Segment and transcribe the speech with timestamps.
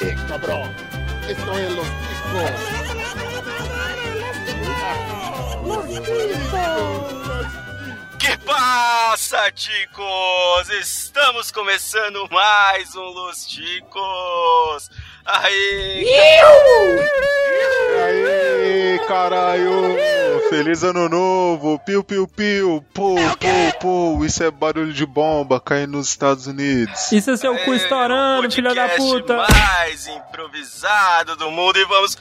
[0.00, 0.74] qué, cabrón?
[1.28, 1.86] Esto es los
[8.18, 10.70] Que passa, ticos?
[10.70, 14.90] Estamos começando mais um Los Ticos.
[15.24, 16.06] Aí!
[18.02, 18.49] Aí,
[19.06, 19.96] caralho!
[20.48, 21.78] Feliz ano novo!
[21.80, 22.84] Piu, piu, piu!
[22.92, 24.24] Pô, pô, pô!
[24.24, 27.12] Isso é barulho de bomba caindo nos Estados Unidos.
[27.12, 29.36] Isso é seu cu estourando, filha da puta!
[29.36, 32.16] mais improvisado do mundo e vamos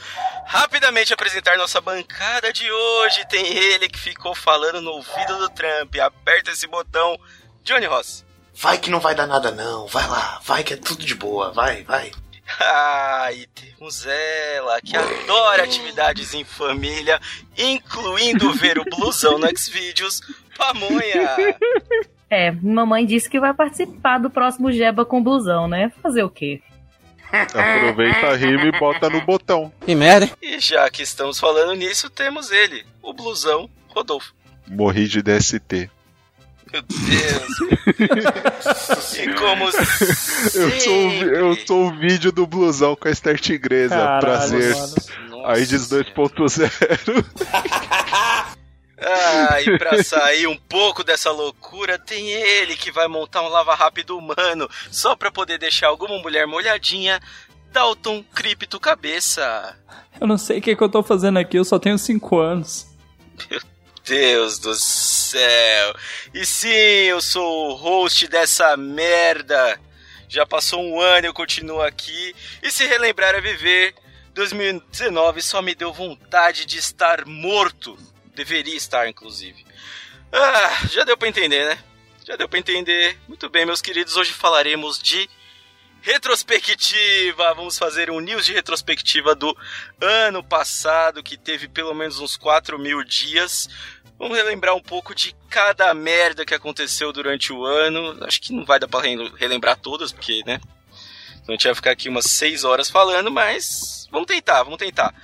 [0.45, 3.25] rapidamente apresentar nossa bancada de hoje.
[3.27, 5.95] Tem ele que ficou falando no ouvido do Trump.
[6.01, 7.17] Aperta esse botão,
[7.63, 8.25] Johnny Ross.
[8.55, 11.51] Vai que não vai dar nada não, vai lá, vai que é tudo de boa,
[11.53, 12.11] vai, vai.
[12.59, 17.19] Ah, e temos ela, que adora atividades em família,
[17.57, 20.21] incluindo ver o blusão no Xvideos,
[20.57, 21.35] Pamonha.
[22.29, 25.91] É, mamãe disse que vai participar do próximo Jeba com blusão, né?
[26.01, 26.61] Fazer o quê?
[27.31, 29.71] Aproveita a rima e bota no botão.
[29.85, 30.29] Que merda.
[30.41, 34.33] E já que estamos falando nisso, temos ele, o blusão Rodolfo.
[34.67, 35.89] Morri de DST.
[36.71, 37.59] Meu Deus.
[39.17, 43.95] e como Eu sou, eu sou o vídeo do blusão com a Esther Tigresa.
[43.95, 44.75] Caralho, Prazer.
[44.75, 47.25] Nossa AIDS 2.0.
[49.01, 53.73] Ah, e pra sair um pouco dessa loucura, tem ele que vai montar um lava
[53.73, 57.19] rápido humano só pra poder deixar alguma mulher molhadinha.
[57.71, 59.75] Dalton Cripto Cabeça.
[60.19, 62.87] Eu não sei o que, que eu tô fazendo aqui, eu só tenho 5 anos.
[64.05, 65.08] Deus do céu.
[66.33, 69.79] E sim, eu sou o host dessa merda.
[70.27, 72.35] Já passou um ano e eu continuo aqui.
[72.61, 73.95] E se relembrar a viver,
[74.33, 77.97] 2019 só me deu vontade de estar morto.
[78.35, 79.65] Deveria estar, inclusive.
[80.31, 81.83] Ah, já deu pra entender, né?
[82.25, 83.17] Já deu pra entender.
[83.27, 85.27] Muito bem, meus queridos, hoje falaremos de
[86.01, 87.53] retrospectiva.
[87.53, 89.55] Vamos fazer um news de retrospectiva do
[89.99, 93.67] ano passado, que teve pelo menos uns 4 mil dias.
[94.19, 98.23] Vamos relembrar um pouco de cada merda que aconteceu durante o ano.
[98.25, 100.59] Acho que não vai dar pra re- relembrar todas, porque, né?
[101.41, 105.15] Então a gente vai ficar aqui umas 6 horas falando, mas vamos tentar, vamos tentar.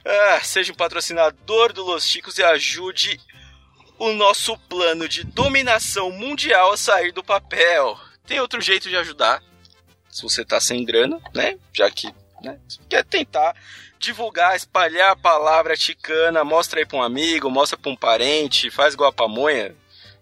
[0.04, 3.20] ah, seja um patrocinador do Los Chicos e ajude
[3.98, 7.98] o nosso plano de dominação mundial a sair do papel.
[8.26, 9.42] Tem outro jeito de ajudar.
[10.10, 11.58] Se você tá sem grana, né?
[11.72, 12.12] Já que
[12.42, 12.58] né,
[12.88, 13.54] quer tentar
[13.98, 18.94] divulgar, espalhar a palavra ticana, mostra aí pra um amigo, mostra pra um parente, faz
[18.94, 19.74] igual a pamonha,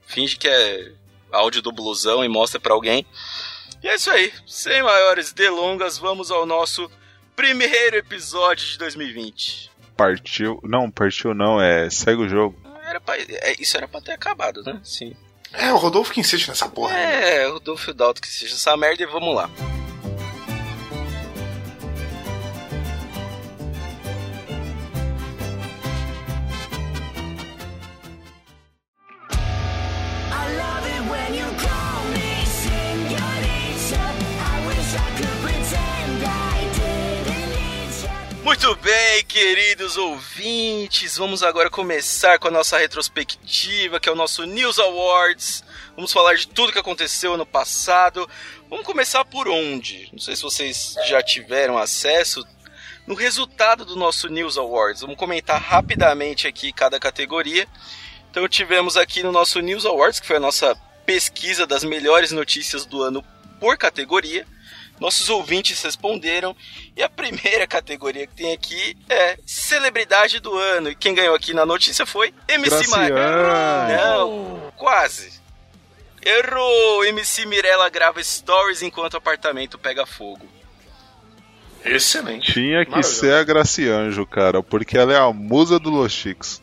[0.07, 0.93] finge que é
[1.33, 3.07] áudio do blusão e mostra pra alguém.
[3.83, 6.91] E é isso aí, sem maiores delongas, vamos ao nosso
[7.37, 9.71] primeiro episódio de 2020.
[9.97, 10.61] Partiu.
[10.65, 11.89] Não, partiu não, é.
[11.91, 12.57] Segue o jogo.
[12.95, 14.81] Era pra- é, isso era pra ter acabado, né?
[14.85, 15.17] Sim.
[15.53, 16.93] É, o Rodolfo que insiste nessa porra.
[16.93, 17.43] né?
[17.43, 19.51] É, o Dolph Dalton que seja essa merda e vamos lá.
[38.55, 44.45] Muito bem, queridos ouvintes, vamos agora começar com a nossa retrospectiva, que é o nosso
[44.45, 45.65] News Awards.
[45.97, 48.31] Vamos falar de tudo que aconteceu ano passado.
[48.71, 50.09] Vamos começar por onde?
[50.13, 52.47] Não sei se vocês já tiveram acesso
[53.09, 55.01] no resultado do nosso News Awards.
[55.01, 57.67] Vamos comentar rapidamente aqui cada categoria.
[58.31, 62.87] Então tivemos aqui no nosso News Awards, que foi a nossa pesquisa das melhores notícias
[62.87, 63.21] do ano
[63.59, 64.47] por categoria.
[65.05, 66.57] Nossos ouvintes responderam
[66.97, 70.89] e a primeira categoria que tem aqui é celebridade do ano.
[70.89, 73.11] E quem ganhou aqui na notícia foi MC Mirella.
[73.11, 74.03] Graciane.
[74.03, 75.43] Não, quase.
[76.25, 77.05] Errou!
[77.05, 80.49] MC Mirella grava stories enquanto o apartamento pega fogo.
[81.85, 82.55] Excelente.
[82.55, 83.21] Tinha que Maravilhoso.
[83.21, 86.63] ser a Gracianjo, cara, porque ela é a musa do Los Chicos.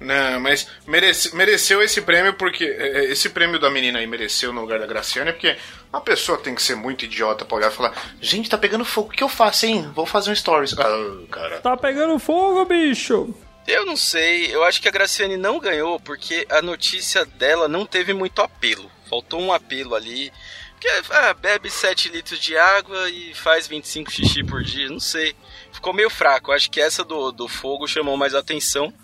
[0.00, 2.64] Não, mas merece, mereceu esse prêmio porque.
[2.64, 5.56] é, é, Esse prêmio da menina aí mereceu no lugar da Graciane, porque
[5.92, 9.08] a pessoa tem que ser muito idiota pra olhar e falar: Gente, tá pegando fogo,
[9.08, 9.90] o que eu faço, hein?
[9.94, 10.78] Vou fazer um stories.
[10.78, 11.60] Ah, cara.
[11.60, 13.34] Tá pegando fogo, bicho.
[13.66, 17.84] Eu não sei, eu acho que a Graciane não ganhou porque a notícia dela não
[17.84, 18.90] teve muito apelo.
[19.10, 20.32] Faltou um apelo ali.
[20.72, 25.34] Porque ah, bebe 7 litros de água e faz 25 xixi por dia, não sei.
[25.72, 26.50] Ficou meio fraco.
[26.50, 28.94] Eu acho que essa do, do fogo chamou mais atenção.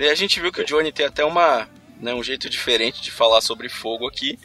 [0.00, 1.68] Daí a gente viu que o Johnny tem até uma,
[2.00, 4.38] né, um jeito diferente de falar sobre fogo aqui.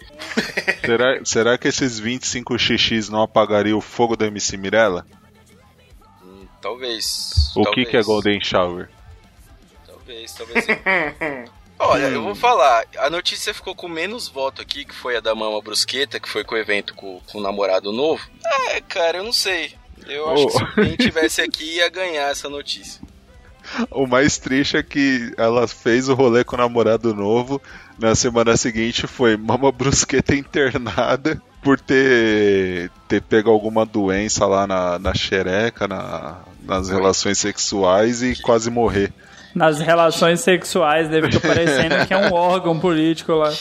[0.82, 5.08] Será, será que esses 25 xx não apagariam o fogo da MC Mirella?
[6.22, 7.54] Hum, talvez.
[7.56, 8.90] O talvez, que, que é Golden Shower?
[9.88, 10.66] Talvez, talvez.
[11.80, 15.34] Olha, eu vou falar, a notícia ficou com menos voto aqui, que foi a da
[15.34, 18.28] Mama Brusqueta, que foi com o evento com, com o namorado novo.
[18.72, 19.74] É, cara, eu não sei.
[20.06, 20.48] Eu acho Oh.
[20.48, 23.05] que se alguém tivesse aqui ia ganhar essa notícia.
[23.92, 27.62] O mais triste é que ela fez o rolê com o namorado novo.
[28.00, 35.00] Na semana seguinte foi Mama Brusqueta internada por ter, ter pego alguma doença lá na,
[35.00, 39.12] na xereca, na, nas relações sexuais e quase morrer.
[39.56, 43.52] Nas relações sexuais, deve ficar parecendo que é um órgão político lá.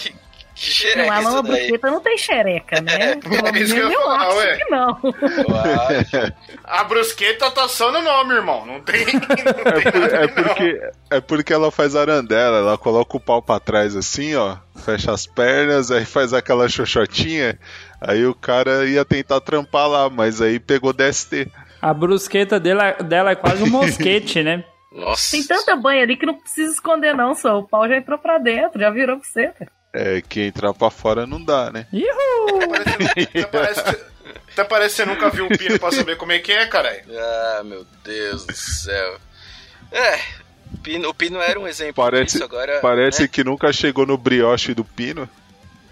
[0.54, 1.52] Que xereca Não, a daí?
[1.52, 3.16] brusqueta não tem xereca, né?
[3.20, 4.56] Pelo É isso que eu menos eu falar, acho ué.
[4.56, 4.98] que não.
[5.02, 5.56] Eu
[6.24, 6.32] acho.
[6.62, 8.64] A brusqueta tá só no nome, irmão.
[8.64, 9.04] Não tem.
[9.04, 10.34] Não É, tem por- nada, é não.
[10.34, 10.80] porque,
[11.10, 15.26] é porque ela faz arandela, ela coloca o pau pra trás assim, ó, fecha as
[15.26, 17.58] pernas, aí faz aquela xoxotinha,
[18.00, 21.48] aí o cara ia tentar trampar lá, mas aí pegou DST.
[21.82, 24.64] A brusqueta dela, dela é quase um mosquete, né?
[24.92, 25.32] Nossa.
[25.32, 27.58] Tem tanta banha ali que não precisa esconder, não, só.
[27.58, 29.66] O pau já entrou pra dentro, já virou buceta.
[29.94, 31.87] É, que entrar pra fora não dá, né?
[33.29, 34.05] Até parece, que,
[34.52, 37.05] até parece que você nunca viu o pino pra saber como é que é, caralho.
[37.17, 39.20] Ah, meu Deus do céu.
[39.93, 40.19] É,
[40.73, 42.81] o Pino, o Pino era um exemplo Parece, disso, agora...
[42.81, 43.29] parece né?
[43.29, 45.29] que nunca chegou no brioche do pino.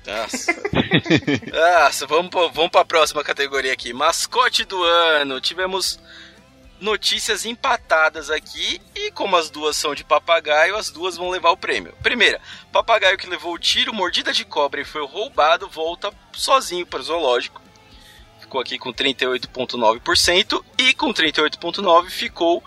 [0.05, 0.53] Nossa.
[1.53, 3.93] Nossa, vamos, vamos pra próxima categoria aqui.
[3.93, 5.41] Mascote do ano.
[5.41, 6.01] Tivemos
[6.83, 11.57] notícias empatadas aqui e como as duas são de papagaio, as duas vão levar o
[11.57, 11.95] prêmio.
[12.03, 12.41] Primeira,
[12.73, 17.03] papagaio que levou o tiro, mordida de cobra e foi roubado, volta sozinho para o
[17.03, 17.63] zoológico.
[18.41, 22.63] Ficou aqui com 38,9% e com 38,9% ficou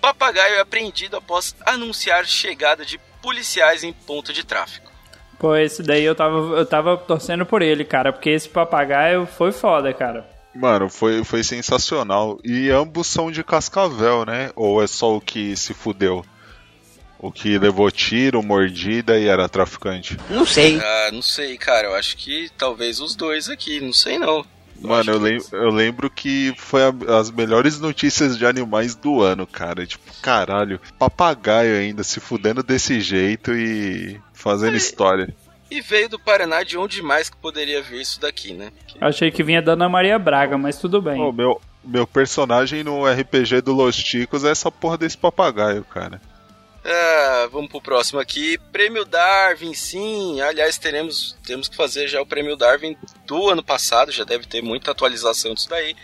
[0.00, 4.88] papagaio apreendido após anunciar chegada de policiais em ponto de tráfico.
[5.36, 9.50] Pô, esse daí eu tava, eu tava torcendo por ele, cara, porque esse papagaio foi
[9.50, 10.37] foda, cara.
[10.54, 12.38] Mano, foi, foi sensacional.
[12.44, 14.50] E ambos são de Cascavel, né?
[14.56, 16.24] Ou é só o que se fudeu?
[17.20, 20.16] O que levou tiro, mordida e era traficante?
[20.30, 20.78] Não sei.
[20.80, 21.88] Ah, não sei, cara.
[21.88, 23.80] Eu acho que talvez os dois aqui.
[23.80, 24.44] Não sei, não.
[24.80, 29.44] Mano, eu, lem eu lembro que foi a- as melhores notícias de animais do ano,
[29.44, 29.84] cara.
[29.84, 35.34] Tipo, caralho, papagaio ainda se fudendo desse jeito e fazendo história.
[35.70, 38.72] E veio do Paraná, de onde mais que poderia vir isso daqui, né?
[38.86, 41.20] Que- Achei que vinha da Ana Maria Braga, mas tudo bem.
[41.20, 46.20] Ô, meu, meu personagem no RPG do Los Ticos é essa porra desse papagaio, cara.
[46.84, 48.56] Ah, vamos pro próximo aqui.
[48.72, 50.40] Prêmio Darwin, sim.
[50.40, 54.10] Aliás, teremos, temos que fazer já o prêmio Darwin do ano passado.
[54.10, 55.94] Já deve ter muita atualização disso daí.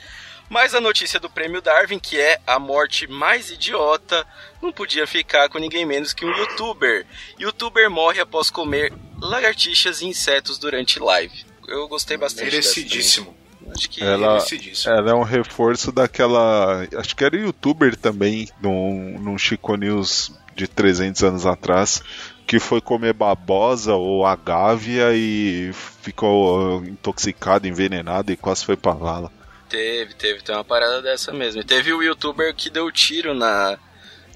[0.51, 4.27] Mas a notícia do prêmio Darwin, que é a morte mais idiota,
[4.61, 7.07] não podia ficar com ninguém menos que um youtuber.
[7.41, 8.93] Youtuber morre após comer
[9.29, 11.45] lagartixas e insetos durante live.
[11.67, 13.35] Eu gostei bastante dessa Merecidíssimo.
[13.75, 14.45] Acho que Ela-.
[14.87, 16.87] Ela é um reforço daquela.
[16.97, 22.03] Acho que era youtuber também, num, num Chico News de 300 anos atrás,
[22.47, 25.73] que foi comer babosa ou agávia e
[26.03, 29.33] ficou uh, intoxicado, envenenado e quase foi pra vala.
[29.69, 31.61] Teve, teve, tem uma parada dessa mesmo.
[31.61, 33.79] E teve o youtuber que deu tiro na.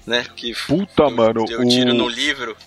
[0.05, 0.25] Né?
[0.35, 2.57] Que Puta, deu, mano, Deu o- tiro no livro.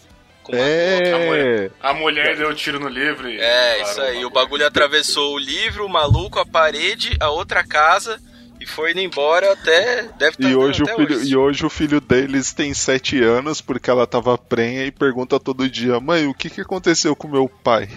[0.43, 1.37] Com uma boca.
[1.37, 1.71] É.
[1.81, 3.39] A mulher deu tiro no livro e.
[3.41, 4.17] É, isso aí.
[4.25, 4.31] O bagulho.
[4.31, 8.21] bagulho atravessou o livro, o maluco, a parede, a outra casa
[8.61, 10.03] e foi indo embora até.
[10.17, 11.31] Deve estar E hoje, o até filho, hoje.
[11.33, 15.69] e hoje o filho deles tem 7 anos porque ela tava prenha e pergunta todo
[15.69, 17.89] dia: Mãe, o que, que aconteceu com meu pai?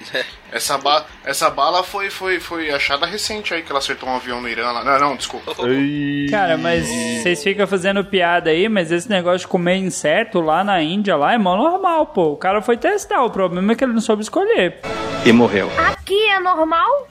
[0.52, 4.40] Essa, ba essa bala foi, foi, foi achada recente aí, que ela acertou um avião
[4.40, 4.82] no Irã lá.
[4.82, 5.54] Não, não, desculpa.
[6.28, 10.82] Cara, mas vocês ficam fazendo piada aí, mas esse negócio de comer inseto lá na
[10.82, 12.32] Índia lá é mó normal, pô.
[12.32, 14.80] O cara foi testar, o problema é que ele não soube escolher.
[15.24, 15.70] E morreu.
[15.78, 17.08] Aqui é normal,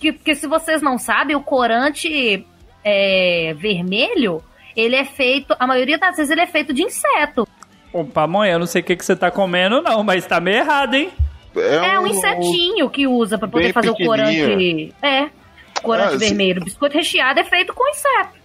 [0.00, 2.44] que, porque se vocês não sabem, o corante
[2.84, 4.42] é, vermelho,
[4.76, 7.46] ele é feito, a maioria das vezes ele é feito de inseto.
[7.92, 10.58] Ô, pamonha, eu não sei o que, que você tá comendo, não, mas tá meio
[10.58, 11.12] errado, hein?
[11.56, 14.94] É um insetinho que usa pra poder fazer o corante.
[15.02, 15.28] É,
[15.82, 16.62] corante Ah, se- vermelho.
[16.64, 18.38] Biscoito recheado é feito com inseto.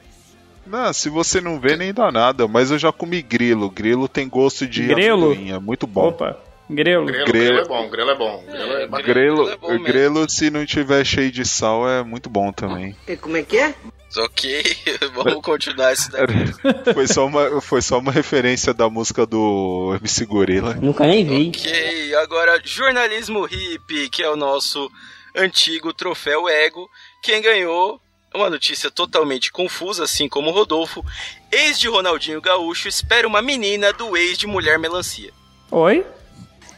[0.65, 2.47] Não, se você não vê, nem dá nada.
[2.47, 3.69] Mas eu já comi grilo.
[3.69, 5.33] Grilo tem gosto de Grilo?
[5.33, 6.07] é muito bom.
[6.07, 7.05] Opa, grelo.
[7.05, 7.59] Grelo, Grelo.
[7.59, 8.43] é bom, grelo é bom.
[8.45, 9.13] Grelo é bacana.
[9.13, 12.95] Grelo, é bom grelo, se não tiver cheio de sal, é muito bom também.
[13.21, 13.73] Como é que é?
[14.17, 14.63] Ok,
[15.13, 16.93] vamos continuar isso daqui.
[16.93, 20.73] foi, só uma, foi só uma referência da música do MC Gorila.
[20.75, 21.49] Nunca nem vi.
[21.49, 24.89] Ok, agora jornalismo hip, que é o nosso
[25.35, 26.89] antigo troféu ego.
[27.21, 27.99] Quem ganhou,
[28.33, 31.03] uma notícia totalmente confusa, assim como o Rodolfo.
[31.51, 35.31] Ex de Ronaldinho Gaúcho espera uma menina do ex de Mulher Melancia.
[35.71, 36.05] Oi?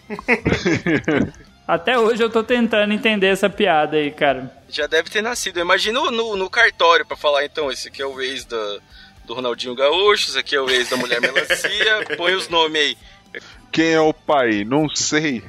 [1.67, 4.49] Até hoje eu tô tentando entender essa piada aí, cara.
[4.69, 5.59] Já deve ter nascido.
[5.59, 8.77] Imagina no, no cartório pra falar, então, esse aqui é o ex da,
[9.25, 12.05] do Ronaldinho Gaúcho, esse aqui é o ex da Mulher Melancia.
[12.15, 12.97] Põe os nomes aí.
[13.69, 14.63] Quem é o pai?
[14.63, 15.43] Não sei.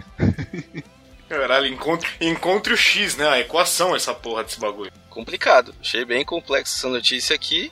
[1.29, 3.29] Caralho, encontre, encontre o X, né?
[3.29, 4.91] A equação, essa porra desse bagulho.
[5.11, 5.73] complicado.
[5.81, 7.71] Achei bem complexo essa notícia aqui.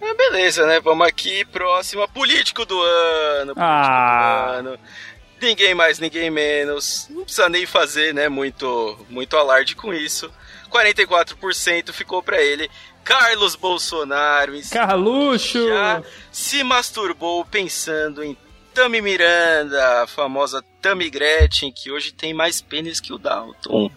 [0.00, 0.80] É, beleza, né?
[0.80, 2.08] Vamos aqui, próxima.
[2.08, 3.54] Político do ano.
[3.54, 4.60] Político Ah.
[4.62, 4.78] do ano.
[5.42, 7.08] Ninguém mais, ninguém menos.
[7.10, 8.28] Não precisa nem fazer, né?
[8.28, 10.30] Muito, muito alarde com isso.
[10.70, 12.70] 44% ficou pra ele.
[13.04, 15.68] Carlos Bolsonaro Carluxo!
[15.68, 18.36] já se masturbou pensando em
[18.72, 23.90] Tami Miranda, a famosa Tami Gretchen, que hoje tem mais pênis que o Dalton.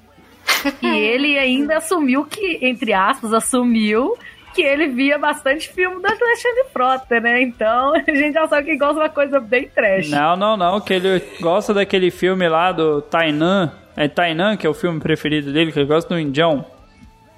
[0.81, 4.17] E ele ainda assumiu que, entre aspas, assumiu
[4.55, 7.41] que ele via bastante filme do Alexandre Frota, né?
[7.41, 10.09] Então a gente já sabe que gosta de uma coisa bem trash.
[10.09, 13.71] Não, não, não, que ele gosta daquele filme lá do Tainan.
[13.97, 16.65] É Tainan, que é o filme preferido dele, que ele gosta do Indião.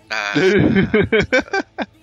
[0.10, 0.34] Ah,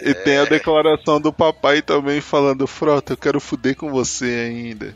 [0.00, 4.94] E tem a declaração do papai também falando: Frota, eu quero fuder com você ainda.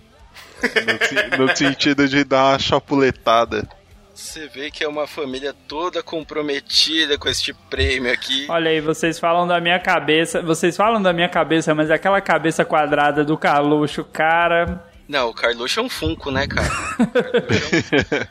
[1.39, 3.69] No, no sentido de dar uma chapuletada.
[4.23, 8.47] Você vê que é uma família toda comprometida com este prêmio aqui.
[8.49, 10.41] Olha aí, vocês falam da minha cabeça.
[10.41, 14.89] Vocês falam da minha cabeça, mas aquela cabeça quadrada do Carluxo, cara.
[15.09, 16.71] Não, o Carluxo é um funko, né, cara?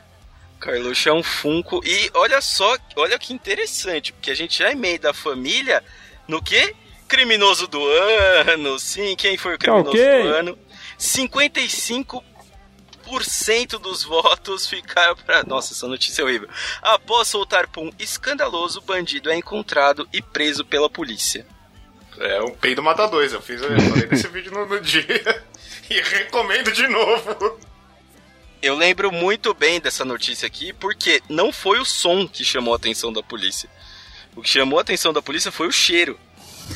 [0.56, 1.82] O Carluxo é um funko.
[1.84, 5.82] E olha só, olha que interessante, porque a gente já é meio da família
[6.26, 6.74] no que?
[7.06, 8.78] Criminoso do ano.
[8.78, 10.22] Sim, quem foi o criminoso ok.
[10.22, 10.58] do ano?
[10.98, 12.22] 55%
[13.78, 15.42] dos votos ficaram para.
[15.44, 16.48] Nossa, essa notícia é horrível.
[16.80, 21.46] Após soltar pum escandaloso, o bandido é encontrado e preso pela polícia.
[22.18, 23.32] É um peido mata dois.
[23.32, 25.44] Eu fiz, eu falei desse vídeo no, no dia.
[25.90, 27.58] E recomendo de novo.
[28.62, 32.76] Eu lembro muito bem dessa notícia aqui, porque não foi o som que chamou a
[32.76, 33.68] atenção da polícia.
[34.34, 36.18] O que chamou a atenção da polícia foi o cheiro.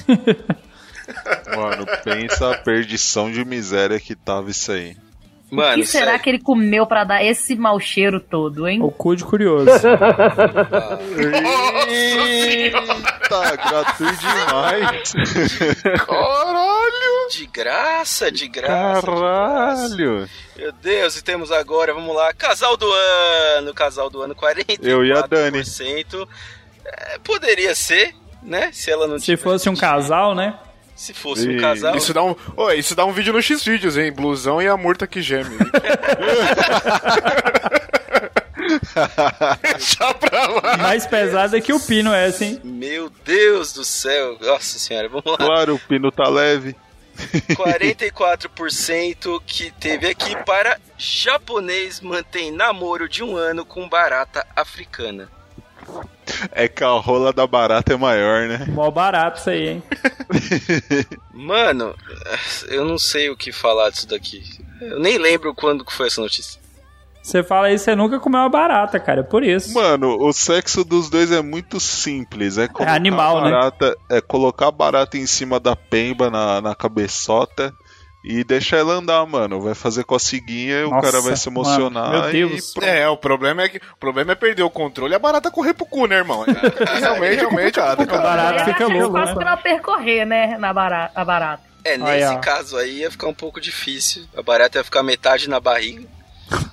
[1.57, 4.97] Mano, pensa a perdição de miséria que tava isso aí.
[5.51, 6.21] O Mano, que será sério.
[6.23, 8.83] que ele comeu pra dar esse mau cheiro todo, hein?
[8.83, 9.71] O cu de curioso.
[11.89, 15.13] Eita, gratuito demais.
[16.07, 17.29] Caralho!
[17.31, 19.01] De graça, de graça.
[19.01, 19.07] de graça.
[19.07, 20.29] Caralho!
[20.57, 22.91] Meu Deus, e temos agora, vamos lá, casal do
[23.57, 23.73] ano.
[23.75, 24.79] Casal do ano, 44%.
[24.83, 25.63] Eu e a Dani.
[26.85, 28.71] É, poderia ser, né?
[28.73, 30.55] Se ela não Se tivesse- fosse um casal, né?
[30.97, 31.95] Se fosse um E- casal.
[31.97, 34.11] Isso dá um, ô, isso dá um vídeo no X vídeos, hein?
[34.11, 35.57] Blusão e a murta que geme.
[39.63, 40.77] Deixa pra lá.
[40.79, 42.61] Mais pesada que o pino essa, hein?
[42.65, 44.37] Meu Deus do céu.
[44.41, 45.37] Nossa senhora, vamos lá.
[45.37, 46.75] Claro, o pino tá leve.
[47.55, 55.31] 44% que teve aqui para japonês mantém namoro de um ano com barata africana.
[56.53, 58.67] É que a rola da barata é maior, né?
[58.69, 59.83] Mó barato isso aí, hein?
[61.33, 61.95] Mano,
[62.69, 64.43] eu não sei o que falar disso daqui.
[64.81, 66.61] Eu nem lembro quando que foi essa notícia.
[67.23, 69.21] Você fala isso, você nunca comeu uma barata, cara.
[69.21, 69.75] É por isso.
[69.75, 72.57] Mano, o sexo dos dois é muito simples.
[72.57, 73.51] É, colocar animal, né?
[73.51, 77.75] barata, É colocar a barata em cima da pemba na, na cabeçota
[78.29, 79.61] e deixar ela andar, mano.
[79.61, 82.11] Vai fazer coceguinha e o cara vai se emocionar.
[82.11, 82.75] mano, meu Deus.
[82.77, 82.85] e.
[82.85, 85.75] É, o problema é que o problema é perder o controle e a barata correr
[85.75, 86.45] pro cu, né, irmão?
[86.87, 87.79] É, realmente, realmente.
[87.79, 89.35] O barato Aí fica ela louco, quase né?
[89.35, 90.59] pra ela percorrer, né?
[90.59, 91.63] Na barata, a barata.
[91.85, 94.25] É, nesse Aí, caso aí ia ficar um pouco difícil.
[94.37, 96.05] A barata ia ficar metade na barriga.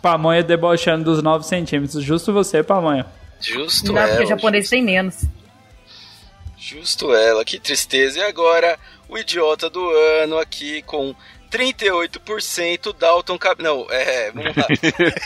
[0.02, 2.04] Pamonha debochando dos 9 centímetros.
[2.04, 3.06] Justo você, Pamonha.
[3.40, 4.24] Justo Não, porque ela.
[4.24, 5.24] o japonês tem menos.
[6.58, 8.20] Justo ela, que tristeza.
[8.20, 8.80] E agora,
[9.10, 9.88] o idiota do
[10.22, 11.14] ano aqui com
[11.54, 13.62] 38% Dalton Cab...
[13.62, 14.66] Não, é, vamos lá.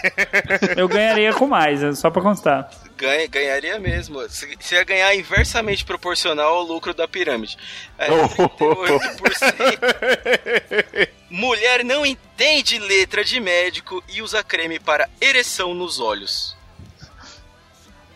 [0.75, 2.69] Eu ganharia com mais, é só pra constar.
[2.97, 4.27] Ganha, ganharia mesmo.
[4.29, 7.57] Se- Você ia ganhar inversamente proporcional ao lucro da pirâmide.
[7.97, 11.09] É, 38%.
[11.29, 16.55] Mulher não entende letra de médico e usa creme para ereção nos olhos.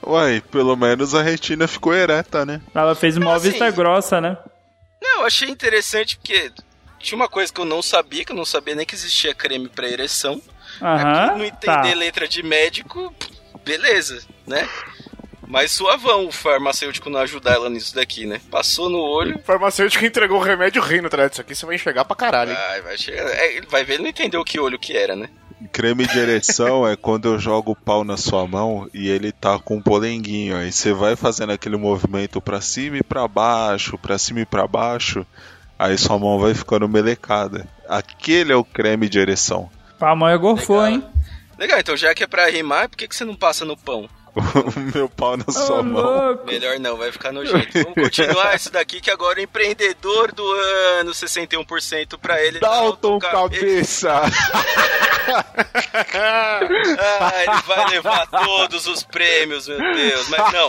[0.04, 2.60] Uai, pelo menos a retina ficou ereta, né?
[2.74, 4.36] Ela fez uma Assim, vista grossa, né?
[5.02, 6.52] Não, eu achei interessante porque
[7.02, 9.68] tinha uma coisa que eu não sabia, que eu não sabia nem que existia creme
[9.68, 10.42] pra ereção.
[10.82, 11.26] Aham.
[11.26, 11.96] Aqui, não entender tá.
[11.96, 13.14] letra de médico,
[13.64, 14.68] beleza, né?
[15.48, 18.40] Mas suavão o farmacêutico não ajudar ela nisso daqui, né?
[18.50, 22.06] Passou no olho, O farmacêutico entregou o remédio rindo atrás disso aqui, você vai enxergar
[22.06, 22.58] pra caralho, hein?
[22.58, 23.28] vai, vai chegar.
[23.30, 25.30] É, vai ver, ele não entendeu que olho que era, né?
[25.72, 29.60] Creme de ereção é quando eu jogo o pau na sua mão e ele tá
[29.60, 30.56] com um polenguinho.
[30.58, 34.66] Aí você vai fazendo aquele movimento pra cima e pra baixo, pra cima e pra
[34.66, 35.26] baixo.
[35.82, 37.68] Aí sua mão vai ficando melecada.
[37.90, 39.68] Aquele é o creme de ereção.
[39.98, 40.92] Pamonha gorfou, Legal.
[40.94, 41.04] hein?
[41.58, 44.08] Legal, então já que é pra rimar, por que, que você não passa no pão?
[44.36, 46.02] O meu pau na sua Ô, mão.
[46.28, 46.46] louco.
[46.46, 47.68] Melhor não, vai ficar nojento.
[47.74, 50.46] Vamos continuar isso daqui, que agora o empreendedor do
[51.00, 52.60] ano, 61% pra ele.
[52.60, 54.22] Dalton Cabeça.
[54.22, 55.52] Cabeça!
[56.14, 60.28] Ah, ele vai levar todos os prêmios, meu Deus.
[60.30, 60.68] Mas não.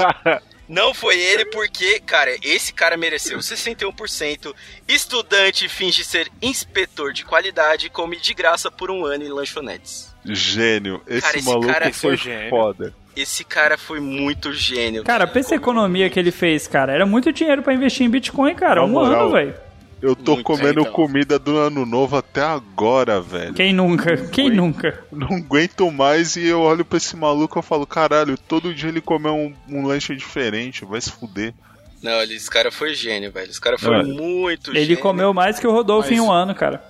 [0.68, 4.54] Não foi ele porque, cara, esse cara mereceu 61%.
[4.88, 10.14] Estudante finge ser inspetor de qualidade e come de graça por um ano em lanchonetes.
[10.24, 11.02] Gênio.
[11.06, 12.50] Esse Cara, esse maluco cara foi foi gênio.
[12.50, 12.94] foda.
[13.14, 15.04] Esse cara foi muito gênio.
[15.04, 16.92] Cara, pensa a economia que ele fez, cara.
[16.92, 18.76] Era muito dinheiro pra investir em Bitcoin, cara.
[18.80, 19.22] Na Um moral.
[19.26, 19.54] ano, velho.
[20.02, 20.92] Eu tô Muito, comendo então.
[20.92, 23.54] comida do ano novo até agora, velho.
[23.54, 24.16] Quem nunca?
[24.28, 24.54] Quem Oi?
[24.56, 25.04] nunca?
[25.12, 29.00] Não aguento mais e eu olho pra esse maluco e falo, caralho, todo dia ele
[29.00, 31.54] comeu um, um lanche diferente, vai se fuder.
[32.02, 33.48] Não, ele- esse cara foi gênio, velho.
[33.48, 34.02] Esse cara foi É.
[34.02, 34.98] muito Ele gênio.
[35.00, 36.82] comeu mais que o Rodolfo Mas- em um ano, cara.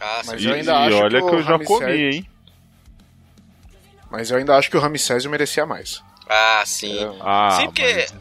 [0.00, 0.48] Ah, Mas sim.
[0.48, 2.26] eu E, ainda e acho olha que que, eu já Ramsés- comi, hein?
[4.10, 6.02] Mas eu ainda acho que o Ramsésio merecia mais.
[6.28, 6.98] Ah, sim.
[7.20, 8.14] Ah, sim, porque mas-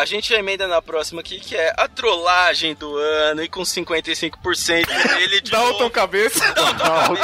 [0.00, 4.86] a gente emenda na próxima aqui, que é a trollagem do ano, e com 55%
[5.20, 6.44] ele de Dalton novo, Cabeça.
[6.54, 7.16] Dalton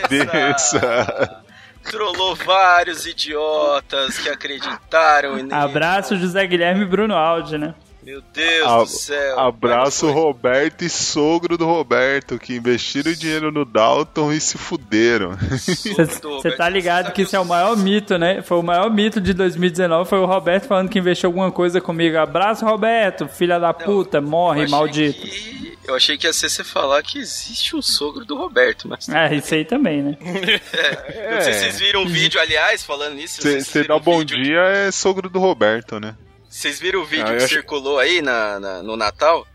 [0.00, 1.42] Cabeça.
[1.82, 5.52] trollou vários idiotas que acreditaram nele.
[5.52, 7.74] Abraço, José Guilherme e Bruno Aldi, né?
[8.02, 9.38] Meu Deus A- do céu.
[9.38, 14.56] Abraço Mas foi- Roberto e sogro do Roberto, que investiram dinheiro no Dalton e se
[14.56, 15.36] fuderam.
[15.36, 18.40] Você tá ligado que isso é o maior mito, né?
[18.42, 22.16] Foi o maior mito de 2019, foi o Roberto falando que investiu alguma coisa comigo.
[22.18, 25.20] Abraço, Roberto, filha da puta, morre, eu achei maldito.
[25.20, 29.08] que- Eu achei que ia ser você falar que existe um sogro do Roberto, mas.
[29.08, 30.16] É, isso aí também, né?
[30.22, 33.42] Eu não sei se vocês viram um vídeo, aliás, falando nisso.
[33.42, 36.14] Você dá um bom vídeo- dia é sogro do Roberto, né?
[36.50, 39.46] Vocês viram o vídeo Ah, que acho- circulou aí na, na- no Natal?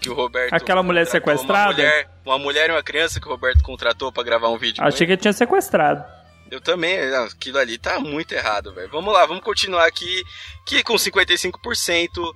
[0.00, 0.52] Que o Roberto.
[0.52, 1.70] Aquela mulher sequestrada?
[1.70, 4.84] Uma mulher, uma mulher e uma criança que o Roberto contratou pra gravar um vídeo.
[4.84, 6.04] Achei que ele tinha sequestrado.
[6.50, 8.90] Eu também, não, aquilo ali tá muito errado, velho.
[8.90, 10.22] Vamos lá, vamos continuar aqui.
[10.66, 12.34] Que com 55%,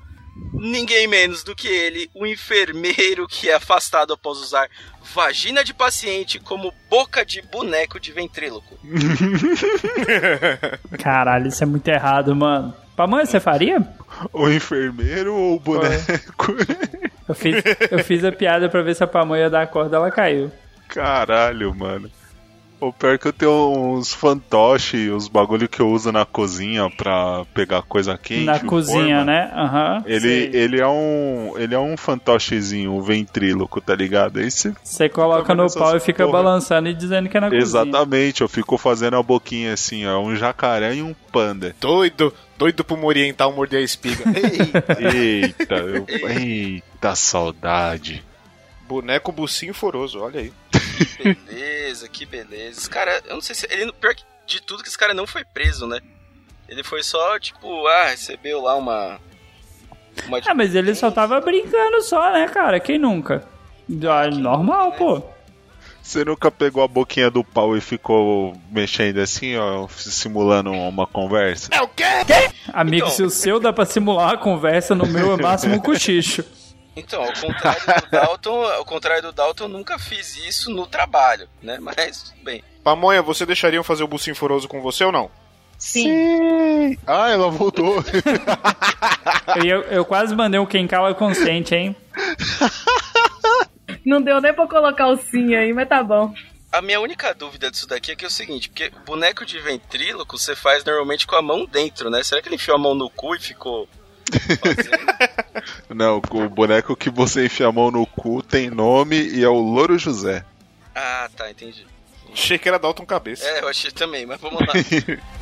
[0.55, 4.67] ninguém menos do que ele, o enfermeiro que é afastado após usar
[5.15, 8.79] vagina de paciente como boca de boneco de ventríloco.
[11.03, 12.75] Caralho, isso é muito errado, mano.
[12.99, 13.81] Pamonha, você faria?
[14.33, 16.57] O enfermeiro ou o boneco?
[17.29, 19.99] Eu fiz, eu fiz a piada pra ver se a pamonha ia dar a corda,
[19.99, 20.51] ela caiu.
[20.89, 22.11] Caralho, mano.
[22.81, 26.89] O pior é que eu tenho uns fantoches, os bagulho que eu uso na cozinha
[26.89, 28.45] pra pegar coisa quente.
[28.45, 29.25] Na cozinha, forma.
[29.25, 29.51] né?
[29.53, 30.05] Aham.
[30.07, 30.51] Ele, sei.
[30.55, 31.55] ele é um.
[31.59, 34.39] Ele é um fantochezinho, um ventríloco, tá ligado?
[34.39, 34.73] Aí você.
[34.85, 36.39] Você coloca no pau e fica porra.
[36.43, 37.63] balançando e dizendo que é na cozinha.
[37.63, 40.21] Exatamente, eu fico fazendo a boquinha assim, ó.
[40.21, 41.75] Um jacaré e um panda.
[41.81, 44.23] Doido, doido pro oriental morder a espiga.
[45.13, 48.25] Ei, Eita, eu- eita saudade.
[48.87, 50.53] boneco bucinho foroso, olha aí.
[51.99, 52.81] Beleza, que beleza.
[52.81, 53.67] Esse cara, eu não sei se.
[53.71, 56.01] Ele, pior que de tudo que esse cara não foi preso, né?
[56.69, 59.19] Ele foi só, tipo, ah, recebeu lá uma.
[60.27, 62.79] uma Ah, mas ele só tava brincando só, né, cara?
[62.79, 63.45] Quem nunca?
[64.09, 65.23] Ah, normal, pô.
[66.03, 71.69] Você nunca pegou a boquinha do pau e ficou mexendo assim, ó, simulando uma conversa?
[71.71, 72.05] É o quê?
[72.73, 73.11] Amigo, Então.
[73.17, 76.45] se o seu dá pra simular uma conversa, no meu é máximo um cochicho.
[76.99, 81.49] Então, ao contrário do Dalton, ao contrário do Dalton, eu nunca fiz isso no trabalho,
[81.63, 81.79] né?
[81.81, 82.63] Mas tudo bem.
[82.83, 85.31] Pamonha, você deixaria eu fazer o bucinho foroso com você ou não?
[85.79, 86.99] Sim.
[87.07, 88.03] Ah, ela voltou.
[89.65, 91.97] Eu, eu quase mandei um quem cala consente, hein?
[94.05, 96.33] Não deu nem pra colocar o sim aí, mas tá bom.
[96.71, 100.39] A minha única dúvida disso daqui é que é o seguinte, porque boneco de ventríloco
[100.39, 102.23] você faz normalmente com a mão dentro, né?
[102.23, 103.89] Será que ele enfiou a mão no cu e ficou?
[105.89, 109.59] Não, o boneco que você enfia a mão no cu tem nome e é o
[109.59, 110.45] Louro José.
[110.95, 111.87] ah, tá, entendi.
[112.33, 113.45] Achei que era Dalton Cabeça.
[113.45, 114.73] É, eu achei também, mas vamos lá.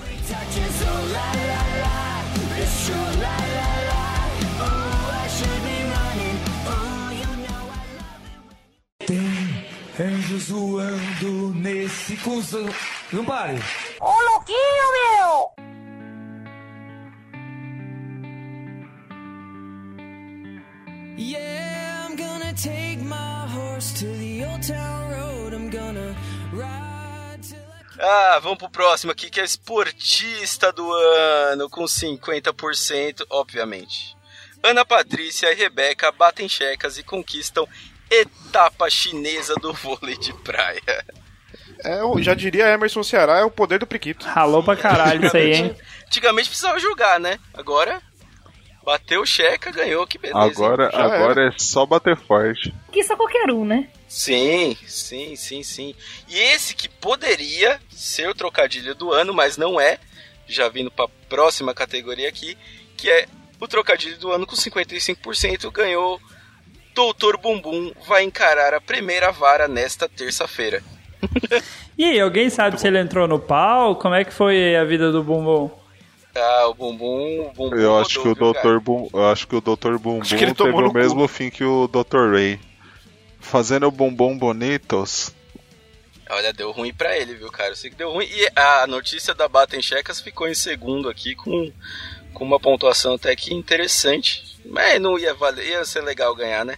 [9.98, 12.68] Anjos voando nesse cuzão.
[13.10, 13.54] Não pare.
[13.54, 13.62] Yeah,
[14.02, 15.75] I'm gonna
[27.98, 34.14] Ah, vamos pro próximo aqui, que é esportista do ano, com 50%, obviamente.
[34.62, 37.66] Ana Patrícia e Rebeca batem checas e conquistam
[38.10, 41.04] etapa chinesa do vôlei de praia.
[41.82, 44.26] É, eu já diria Emerson Ceará, é o poder do priquito.
[44.26, 45.76] Ralou pra caralho isso aí, hein?
[46.06, 47.38] Antigamente precisava jogar, né?
[47.54, 48.02] Agora,
[48.86, 50.38] bateu checa, ganhou, que beleza.
[50.38, 52.72] Agora, Já agora é só bater forte.
[52.92, 53.88] Que só qualquer um, né?
[54.06, 55.92] Sim, sim, sim, sim.
[56.28, 59.98] E esse que poderia ser o trocadilho do ano, mas não é,
[60.46, 62.56] já vindo pra próxima categoria aqui,
[62.96, 63.26] que é
[63.60, 66.20] o trocadilho do ano com 55%, ganhou
[66.94, 70.80] Doutor Bumbum vai encarar a primeira vara nesta terça-feira.
[71.98, 73.96] E aí, alguém sabe se ele entrou no pau?
[73.96, 75.70] Como é que foi a vida do Bumbum?
[76.36, 78.34] Ah, o Bumbum, o Bumbum Eu acho que o?
[78.34, 78.78] Dr.
[78.80, 79.98] Bum, eu acho que o Dr.
[79.98, 80.92] Bumbum teve o cu.
[80.92, 82.32] mesmo fim que o Dr.
[82.32, 82.60] Ray.
[83.40, 85.32] Fazendo bumbum bonitos.
[86.28, 87.70] Olha, deu ruim pra ele, viu, cara?
[87.70, 88.26] Eu sei que deu ruim.
[88.26, 91.72] E a notícia da Batem Checas ficou em segundo aqui com,
[92.34, 94.58] com uma pontuação até que interessante.
[94.64, 96.76] Mas não ia valer, ia ser legal ganhar, né?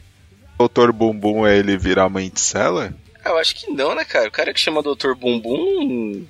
[0.58, 0.92] Dr.
[0.92, 2.92] Bumbum é ele virar mãe de cela?
[3.24, 4.28] Eu acho que não, né, cara?
[4.28, 5.14] O cara que chama Dr.
[5.14, 6.26] Bumbum.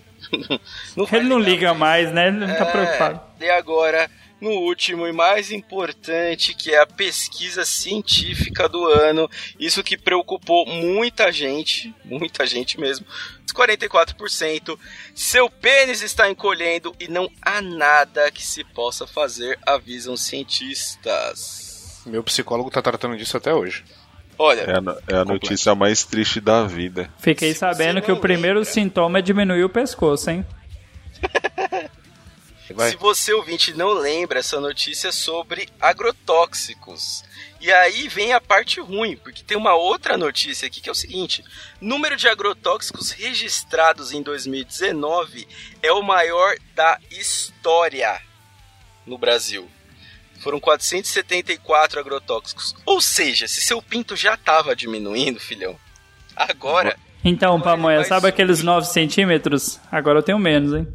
[0.97, 2.29] Não Ele não ligar liga mais, né?
[2.29, 3.21] Ele não tá É, preocupado.
[3.41, 4.11] E agora,
[4.41, 9.29] no último e mais importante, que é a pesquisa científica do ano.
[9.59, 13.07] Isso que preocupou muita gente, muita gente mesmo.
[13.47, 14.79] Os 44%.
[15.15, 22.03] Seu pênis está encolhendo e não há nada que se possa fazer, avisam cientistas.
[22.07, 23.85] Meu psicólogo tá tratando disso até hoje.
[24.39, 27.11] Olha, É a, é a notícia mais triste da vida.
[27.19, 30.47] Fiquei sabendo que o primeiro lembra- sintoma é diminuir o pescoço, hein?
[32.75, 32.91] Vai.
[32.91, 37.25] Se você ouvinte não lembra essa notícia é sobre agrotóxicos.
[37.61, 40.95] E aí vem a parte ruim, porque tem uma outra notícia aqui que é o
[40.95, 41.43] seguinte:
[41.81, 45.49] número de agrotóxicos registrados em 2019
[45.83, 48.21] é o maior da história
[49.07, 49.67] no Brasil.
[50.41, 52.75] Foram 474 agrotóxicos.
[52.87, 55.77] Ou seja, se seu pinto já estava diminuindo, filhão,
[56.37, 59.81] agora Então, Agora Pamonha, sabe aqueles 9 centímetros?
[59.91, 60.87] Agora eu tenho menos, hein?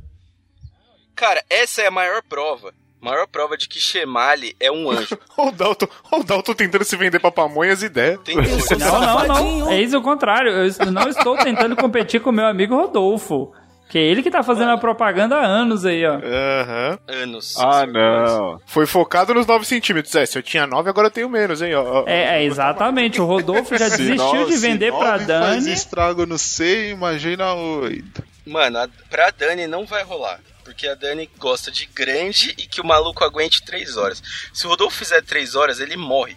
[1.16, 2.74] Cara, essa é a maior prova.
[3.00, 5.18] Maior prova de que Chemali é um anjo.
[5.38, 8.18] Olha o Dalton, o Dalton tentando se vender pra pamonha as ideias.
[8.80, 9.72] Não, não, não.
[9.72, 10.52] É isso o contrário.
[10.52, 13.54] Eu não estou tentando competir com meu amigo Rodolfo.
[13.94, 16.14] Que é ele que tá fazendo a propaganda há anos aí, ó.
[16.16, 16.98] Aham.
[17.08, 17.56] anos.
[17.60, 18.60] Ah, não.
[18.66, 20.16] Foi focado nos 9 centímetros.
[20.16, 21.76] É, se eu tinha 9, agora eu tenho menos, hein?
[21.76, 22.04] Ó.
[22.08, 23.22] É, é, exatamente.
[23.22, 25.72] O Rodolfo já desistiu de Se vender pra faz Dani.
[25.72, 28.24] estrago no C, imagina oito.
[28.48, 30.40] Mano, a, pra Dani não vai rolar.
[30.66, 34.24] Porque a Dani gosta de grande e que o maluco aguente 3 horas.
[34.52, 36.36] Se o Rodolfo fizer 3 horas, ele morre.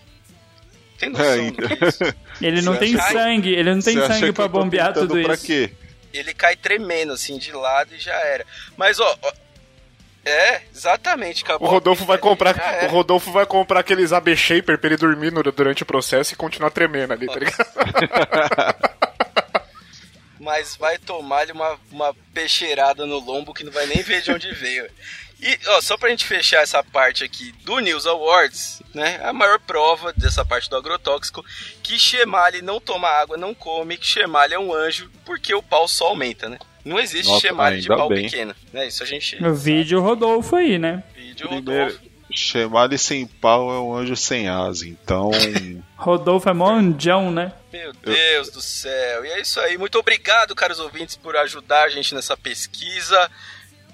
[0.99, 1.69] Tem noção É, do então.
[1.69, 2.14] que é isso?
[2.42, 5.14] Ele não Você tem acha- sangue, ele não tem Você sangue que pra bombear tudo
[5.23, 5.47] pra isso.
[5.47, 5.71] quê?
[6.18, 8.44] Ele cai tremendo, assim, de lado e já era.
[8.76, 9.18] Mas, ó...
[9.22, 9.33] ó,
[10.24, 11.42] é, exatamente.
[11.42, 12.88] O Acabou Rodolfo a vai comprar, era.
[12.88, 16.37] o Rodolfo vai comprar aqueles AB Shaper pra ele dormir no- durante o processo e
[16.37, 17.57] continuar tremendo ali, tá ligado?
[20.40, 24.52] mas vai tomar-lhe uma, uma peixeirada no lombo que não vai nem ver de onde
[24.52, 24.88] veio.
[25.40, 29.20] E, ó, só pra gente fechar essa parte aqui do News Awards, né?
[29.22, 31.44] A maior prova dessa parte do agrotóxico,
[31.83, 35.87] que Chemali não toma água, não come, que Chemali é um anjo, porque o pau
[35.87, 36.59] só aumenta, né?
[36.85, 38.25] Não existe Nossa, Chemali de pau bem.
[38.25, 38.87] pequeno, né?
[38.87, 39.40] Isso a gente...
[39.42, 41.03] No vídeo Rodolfo aí, né?
[41.14, 42.16] Vídeo Primeiro, Rodolfo.
[42.31, 45.31] Chemali sem pau é um anjo sem asa, então.
[45.96, 47.53] Rodolfo é monjão, né?
[47.72, 49.25] Meu Deus do céu.
[49.25, 49.77] E é isso aí.
[49.77, 53.31] Muito obrigado, caros ouvintes, por ajudar a gente nessa pesquisa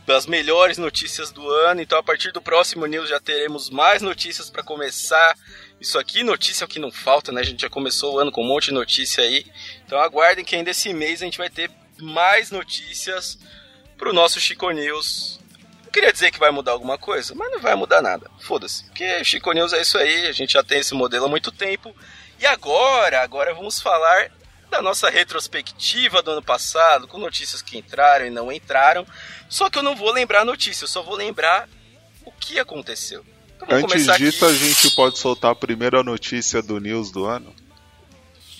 [0.06, 1.80] das melhores notícias do ano.
[1.80, 5.36] Então, a partir do próximo news já teremos mais notícias para começar.
[5.80, 7.40] Isso aqui, notícia é o que não falta, né?
[7.40, 9.44] A gente já começou o ano com um monte de notícia aí.
[9.84, 13.38] Então, aguardem que ainda esse mês a gente vai ter mais notícias
[13.96, 15.40] pro nosso Chico News.
[15.86, 18.30] Eu queria dizer que vai mudar alguma coisa, mas não vai mudar nada.
[18.40, 18.84] Foda-se.
[18.84, 21.94] Porque Chico News é isso aí, a gente já tem esse modelo há muito tempo.
[22.40, 24.30] E agora, agora vamos falar
[24.72, 29.06] da nossa retrospectiva do ano passado, com notícias que entraram e não entraram.
[29.48, 31.68] Só que eu não vou lembrar a notícia, eu só vou lembrar
[32.24, 33.24] o que aconteceu.
[33.62, 34.54] Então, Antes disso, aqui.
[34.54, 37.54] a gente pode soltar a primeira notícia do News do ano?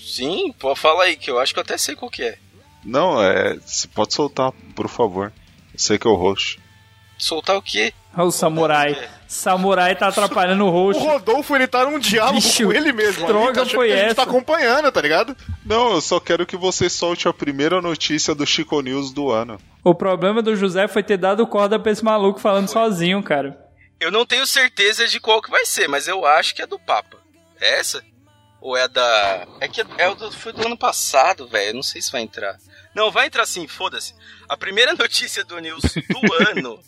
[0.04, 2.38] Sim, pô, fala aí, que eu acho que eu até sei qual que é.
[2.84, 3.54] Não, é.
[3.54, 5.32] Você pode soltar, por favor.
[5.72, 6.58] Eu sei que é o roxo.
[7.16, 7.94] Soltar o quê?
[8.14, 9.10] Olha o samurai.
[9.32, 10.92] Samurai tá atrapalhando o O.
[10.92, 13.26] Rodolfo, ele tá num diálogo Bicho, com ele mesmo.
[13.26, 14.14] que droga tá foi que a gente essa?
[14.16, 15.34] tá acompanhando, tá ligado?
[15.64, 19.58] Não, eu só quero que você solte a primeira notícia do Chico News do ano.
[19.82, 23.58] O problema do José foi ter dado corda pra esse maluco falando sozinho, cara.
[23.98, 26.78] Eu não tenho certeza de qual que vai ser, mas eu acho que é do
[26.78, 27.16] Papa.
[27.58, 28.02] É essa?
[28.60, 29.46] Ou é da.
[29.60, 31.74] É que é o do, foi do ano passado, velho.
[31.74, 32.58] Não sei se vai entrar.
[32.94, 34.14] Não, vai entrar sim, foda-se.
[34.46, 36.78] A primeira notícia do News do ano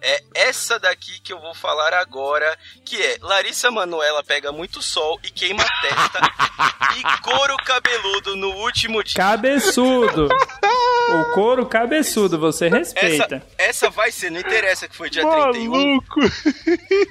[0.00, 5.18] é essa daqui que eu vou falar agora, que é Larissa Manoela pega muito sol
[5.22, 6.20] e queima a testa
[6.96, 9.14] e couro cabeludo no último dia.
[9.16, 10.28] Cabeçudo.
[11.10, 13.44] O couro cabeçudo, você respeita.
[13.58, 15.70] Essa, essa vai ser, não interessa que foi dia 31.
[15.70, 16.20] Maluco!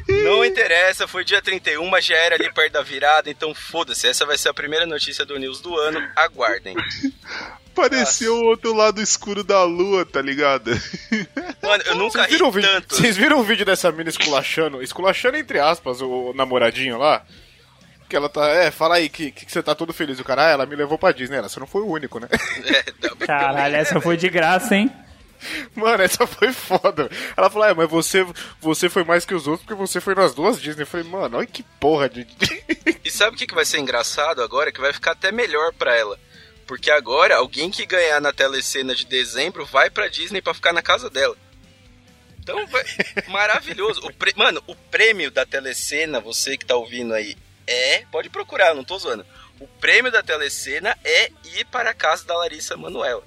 [0.24, 4.08] Não interessa, foi dia 31, mas já era ali perto da virada, então foda-se.
[4.08, 6.76] Essa vai ser a primeira notícia do News do ano, aguardem.
[7.76, 10.72] Pareceu o outro lado escuro da lua, tá ligado?
[11.62, 12.96] Mano, eu nunca Vocês ri viram, o vídeo, tanto.
[12.96, 14.82] vocês viram o vídeo dessa mina esculachando?
[14.82, 17.24] Esculachando entre aspas o namoradinho lá?
[18.10, 18.48] Que ela tá.
[18.50, 20.20] É, fala aí que, que você tá todo feliz.
[20.20, 21.38] O cara, ah, ela me levou pra Disney.
[21.38, 22.28] Ela, você não foi o único, né?
[22.66, 24.92] É, Caralho, essa foi de graça, hein?
[25.76, 27.10] Mano, essa foi foda.
[27.38, 28.26] Ela falou, é, mas você,
[28.60, 30.84] você foi mais que os outros porque você foi nas duas Disney.
[30.84, 32.28] Eu falei, mano, olha que porra de.
[33.06, 34.72] E sabe o que, que vai ser engraçado agora?
[34.72, 36.20] Que vai ficar até melhor pra ela.
[36.70, 40.84] Porque agora, alguém que ganhar na telecena de dezembro vai pra Disney pra ficar na
[40.84, 41.36] casa dela.
[42.40, 42.84] Então, vai...
[43.28, 44.02] maravilhoso.
[44.06, 48.06] O pre- Mano, o prêmio da telecena, você que tá ouvindo aí, é.
[48.12, 49.26] Pode procurar, não tô zoando.
[49.60, 53.24] O prêmio da telecena é ir para a casa da Larissa Manoela.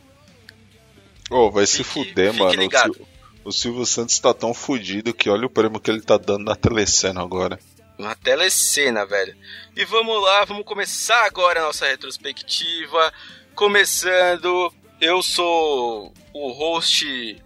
[1.28, 2.56] Ô, vai se Fique- fuder, fique mano.
[2.56, 3.08] O ligado.
[3.44, 6.54] O Silvio Santos tá tão fudido que olha o prêmio que ele tá dando na
[6.54, 7.58] telecena agora.
[7.98, 9.36] Na telecena, velho.
[9.76, 13.12] E vamos lá, vamos começar agora a nossa retrospectiva.
[13.54, 17.42] Começando, eu sou o host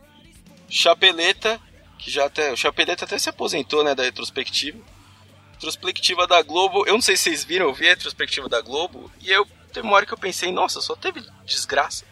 [0.69, 1.61] Chapeleta,
[1.99, 2.53] que já até.
[2.53, 4.79] O Chapeleta até se aposentou, né, da retrospectiva.
[5.55, 6.87] Retrospectiva da Globo.
[6.87, 9.11] Eu não sei se vocês viram, eu vi a retrospectiva da Globo.
[9.21, 12.05] E eu teve uma hora que eu pensei, nossa, só teve desgraça.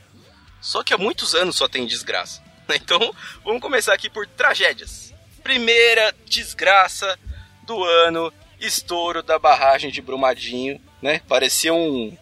[0.60, 2.42] Só que há muitos anos só tem desgraça.
[2.74, 5.12] Então, vamos começar aqui por tragédias.
[5.42, 7.18] Primeira desgraça
[7.64, 11.20] do ano, estouro da barragem de Brumadinho, né?
[11.28, 12.16] Parecia um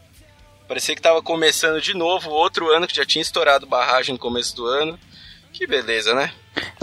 [0.67, 4.57] parecia que tava começando de novo outro ano que já tinha estourado barragem no começo
[4.57, 4.99] do ano.
[5.53, 6.33] Que beleza, né?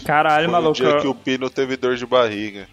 [0.06, 0.74] Caralho, Foi o maluco.
[0.76, 2.68] dia que o Pino teve dor de barriga.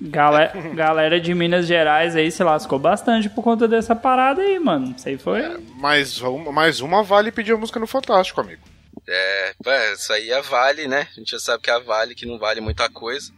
[0.00, 4.94] Galera, galera de Minas Gerais aí se lascou bastante por conta dessa parada aí, mano.
[4.96, 5.42] Isso aí foi.
[5.76, 8.62] mais, uma, mais uma vale pedir a música no Fantástico, amigo.
[9.06, 11.08] É, é, isso aí é Vale, né?
[11.10, 13.32] A gente já sabe que é a Vale, que não vale muita coisa.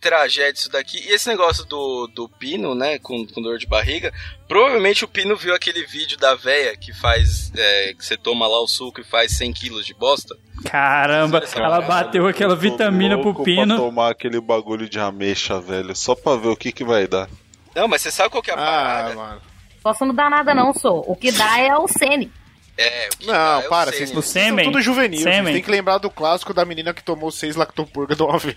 [0.00, 0.98] Tragédia isso daqui.
[0.98, 4.12] E esse negócio do, do Pino, né, com, com dor de barriga,
[4.46, 8.60] provavelmente o Pino viu aquele vídeo da véia que faz, é, que você toma lá
[8.62, 10.36] o suco e faz 100 quilos de bosta.
[10.70, 13.74] Caramba, ela bateu aquela vitamina pro Pino.
[13.74, 15.94] Pra tomar aquele bagulho de ameixa, velho.
[15.96, 17.28] Só pra ver o que que vai dar.
[17.74, 19.14] Não, mas você sabe qual que é a Ah, parada?
[19.14, 19.40] mano.
[19.82, 21.04] Posso não dar nada não, sou.
[21.06, 22.30] O que dá é o Sene.
[22.78, 24.64] É, o que Não, dá para, vocês vocês são sêmen.
[24.66, 25.20] tudo juvenil.
[25.22, 28.56] Vocês têm que lembrar do clássico da menina que tomou seis lactopurga de uma vez.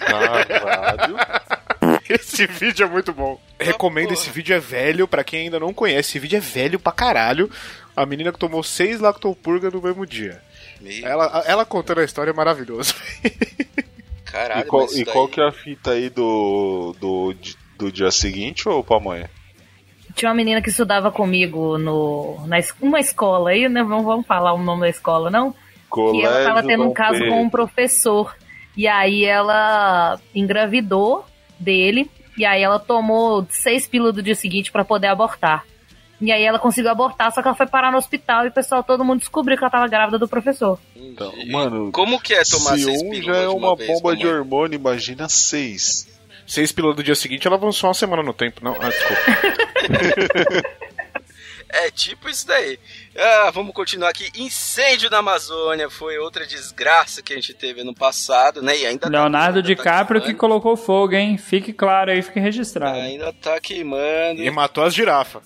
[0.00, 1.16] Caralho.
[2.08, 3.40] esse vídeo é muito bom.
[3.58, 4.20] Recomendo, porra.
[4.20, 6.10] esse vídeo é velho, pra quem ainda não conhece.
[6.10, 7.48] Esse vídeo é velho pra caralho.
[7.96, 10.42] A menina que tomou seis lactopurga no mesmo dia.
[10.80, 12.94] Meu Ela, ela contando a história é maravilhoso.
[14.24, 17.34] Caralho, E qual, e qual daí- que é a fita aí do, do,
[17.76, 19.28] do dia seguinte ou pamonha?
[20.14, 23.82] Tinha uma menina que estudava comigo no, na uma escola aí, né?
[23.82, 25.54] Não vamos falar o nome da escola, não.
[26.12, 27.30] que ela tava tendo um caso Pedro.
[27.30, 28.34] com um professor.
[28.76, 31.24] E aí ela engravidou
[31.58, 32.10] dele.
[32.36, 35.64] E aí ela tomou seis pílulas do dia seguinte pra poder abortar.
[36.20, 38.84] E aí ela conseguiu abortar, só que ela foi parar no hospital e o pessoal,
[38.84, 40.78] todo mundo descobriu que ela tava grávida do professor.
[40.94, 43.88] Então, mano, Como que é tomar se seis um pílulas já é de uma vez,
[43.88, 46.06] bomba de hormônio, imagina seis.
[46.50, 48.62] Seis pílulas do dia seguinte, ela avançou uma semana no tempo.
[48.62, 50.70] Não, ah, desculpa.
[51.72, 52.78] É tipo isso daí.
[53.16, 54.28] Ah, vamos continuar aqui.
[54.36, 58.76] Incêndio na Amazônia foi outra desgraça que a gente teve no passado, né?
[58.76, 60.40] E ainda tá- Leonardo tá DiCaprio que queimando.
[60.40, 61.38] colocou fogo, hein?
[61.38, 62.98] Fique claro aí, fique registrado.
[62.98, 64.42] Ainda tá queimando.
[64.42, 65.44] E matou as girafas.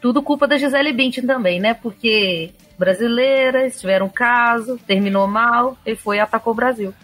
[0.00, 1.74] Tudo culpa da Gisele Bündchen também, né?
[1.74, 6.94] Porque brasileiras tiveram um caso, terminou mal e foi e atacou o Brasil.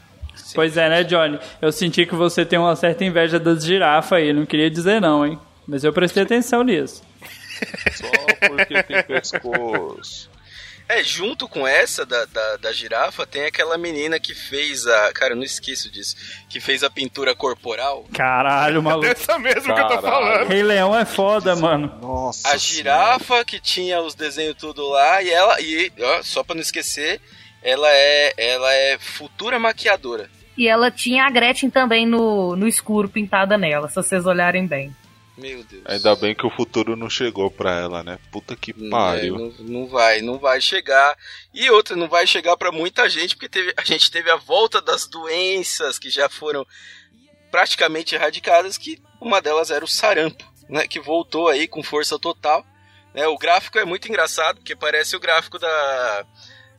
[0.55, 1.39] Pois é, né, Johnny?
[1.61, 4.33] Eu senti que você tem uma certa inveja das girafas aí.
[4.33, 5.39] Não queria dizer não, hein?
[5.67, 7.03] Mas eu prestei atenção nisso.
[7.93, 10.31] Só porque tem pescoço.
[10.89, 15.13] É, junto com essa da, da, da girafa, tem aquela menina que fez a.
[15.13, 16.17] Cara, eu não esqueço disso.
[16.49, 18.05] Que fez a pintura corporal.
[18.13, 19.07] Caralho, maluco.
[19.07, 20.03] Essa mesmo que eu tô Caralho.
[20.03, 20.49] falando.
[20.49, 21.97] Rei Leão é foda, mano.
[22.03, 22.49] Nossa.
[22.49, 25.23] A girafa que tinha os desenhos tudo lá.
[25.23, 25.61] E ela.
[25.61, 27.21] E, ó, só pra não esquecer,
[27.63, 30.31] ela é, ela é futura maquiadora.
[30.57, 34.95] E ela tinha a Gretchen também no, no escuro pintada nela, se vocês olharem bem.
[35.39, 35.83] Meu Deus.
[35.87, 38.19] Ainda bem que o futuro não chegou pra ela, né?
[38.31, 39.37] Puta que Não, pariu.
[39.37, 41.17] é, não, não vai, não vai chegar.
[41.55, 44.83] E outra, não vai chegar pra muita gente, porque teve, a gente teve a volta
[44.83, 46.67] das doenças que já foram
[47.51, 52.65] praticamente erradicadas, que uma delas era o sarampo, né, que voltou aí com força total.
[53.15, 53.27] né?
[53.27, 56.27] o gráfico é muito engraçado, porque parece o gráfico da,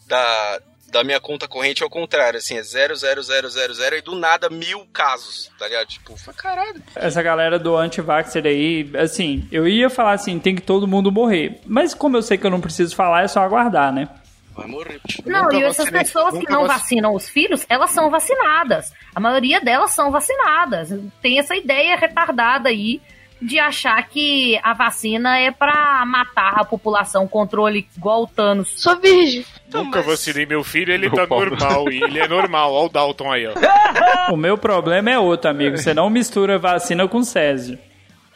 [0.08, 0.62] da,
[0.92, 5.68] da minha conta corrente ao contrário, assim, é 00000 e do nada mil casos, tá
[5.68, 5.88] ligado?
[5.88, 6.82] Tipo, foi caralho.
[6.96, 11.60] Essa galera do anti-vaxxer aí, assim, eu ia falar assim, tem que todo mundo morrer.
[11.66, 14.10] Mas como eu sei que eu não preciso falar, é só aguardar, né?
[14.54, 15.00] Vai morrer.
[15.26, 18.92] Não, Nunca e essas vacinei, pessoas que não vac- vacinam os filhos, elas são vacinadas.
[19.16, 20.90] A maioria delas são vacinadas.
[21.22, 23.02] Tem essa ideia retardada aí
[23.42, 28.74] de achar que a vacina é pra matar a população, controle igual o Thanos.
[28.78, 29.46] Sou virgem.
[29.74, 31.40] Nunca vacinei meu filho, ele Meu tá pau.
[31.40, 31.92] normal.
[31.92, 32.72] E ele é normal.
[32.74, 33.54] Ó o Dalton aí, ó.
[34.32, 35.78] O meu problema é outro, amigo.
[35.78, 37.80] Você não mistura vacina com Césio.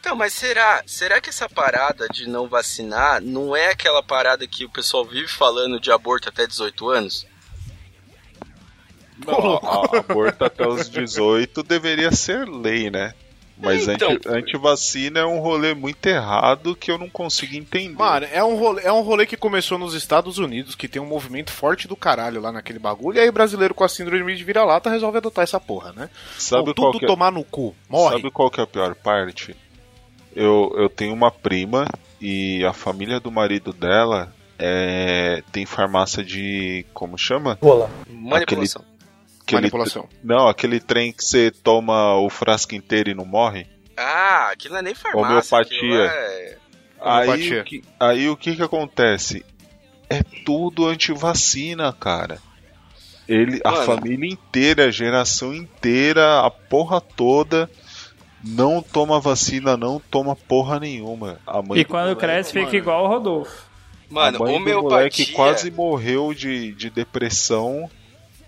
[0.00, 4.64] Então, mas será, será que essa parada de não vacinar não é aquela parada que
[4.64, 7.26] o pessoal vive falando de aborto até 18 anos?
[9.24, 9.56] Não,
[9.98, 13.14] aborto até os 18 deveria ser lei, né?
[13.58, 14.10] Mas então.
[14.10, 17.94] anti- antivacina é um rolê muito errado que eu não consigo entender.
[17.96, 21.06] Mano, é um, rolê, é um rolê que começou nos Estados Unidos, que tem um
[21.06, 24.44] movimento forte do caralho lá naquele bagulho, e aí o brasileiro com a síndrome de
[24.44, 26.10] vira-lata resolve adotar essa porra, né?
[26.38, 27.74] Sabe qual tudo que é- tomar no cu.
[27.88, 28.16] Morre.
[28.16, 29.56] Sabe qual que é a pior parte?
[30.34, 31.86] Eu, eu tenho uma prima
[32.20, 36.84] e a família do marido dela é, tem farmácia de.
[36.92, 37.56] como chama?
[38.08, 38.82] Manipulação.
[38.82, 38.95] Aquele-
[39.54, 40.08] Manipulação.
[40.24, 43.66] Não, aquele trem que você toma o frasco inteiro e não morre.
[43.96, 45.56] Ah, aquilo não é nem farmácia.
[45.56, 46.04] Homeopatia.
[46.04, 46.56] é-
[47.00, 49.44] Aí o, que, aí o que que acontece?
[50.10, 52.38] É tudo antivacina, cara.
[53.28, 53.84] Ele, a Mano.
[53.84, 57.68] família inteira, a geração inteira, a porra toda
[58.42, 61.38] não toma vacina, não toma porra nenhuma.
[61.46, 63.66] A mãe E do quando moleque- cresce, fica igual o Rodolfo.
[64.08, 64.82] Mano, a mãe do homeopatia.
[64.98, 67.90] moleque quase morreu de, de depressão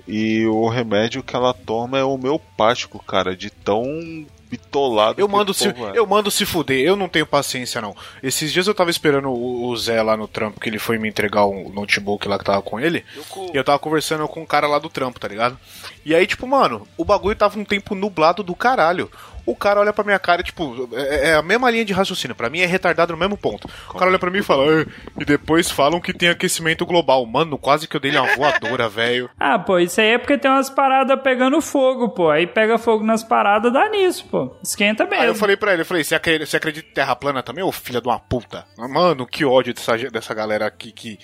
[0.09, 5.53] e o remédio que ela toma é homeopático, cara, de tão bitolado Eu que mando,
[5.53, 5.99] o se, povo é.
[5.99, 7.95] eu mando se fuder, eu não tenho paciência não.
[8.23, 11.09] Esses dias eu tava esperando o, o Zé lá no trampo, que ele foi me
[11.09, 13.05] entregar um notebook lá que tava com ele.
[13.15, 15.59] Eu E eu tava conversando com um cara lá do trampo, tá ligado?
[16.05, 19.11] E aí, tipo, mano, o bagulho tava um tempo nublado do caralho.
[19.51, 22.35] O cara olha pra minha cara, tipo, é, é a mesma linha de raciocínio.
[22.37, 23.69] Pra mim é retardado no mesmo ponto.
[23.89, 24.87] O cara olha pra mim e fala, "Ah,
[25.21, 27.25] e depois falam que tem aquecimento global.
[27.25, 29.31] Mano, quase que eu dei uma voadora, velho.
[29.39, 32.31] Ah, pô, isso aí é porque tem umas paradas pegando fogo, pô.
[32.31, 34.55] Aí pega fogo nas paradas, dá nisso, pô.
[34.63, 35.23] Esquenta mesmo.
[35.23, 37.65] Aí eu falei pra ele, eu falei, você acredita, você acredita em terra plana também,
[37.65, 38.65] ô filha de uma puta?
[38.77, 41.19] Mano, que ódio dessa, dessa galera aqui que,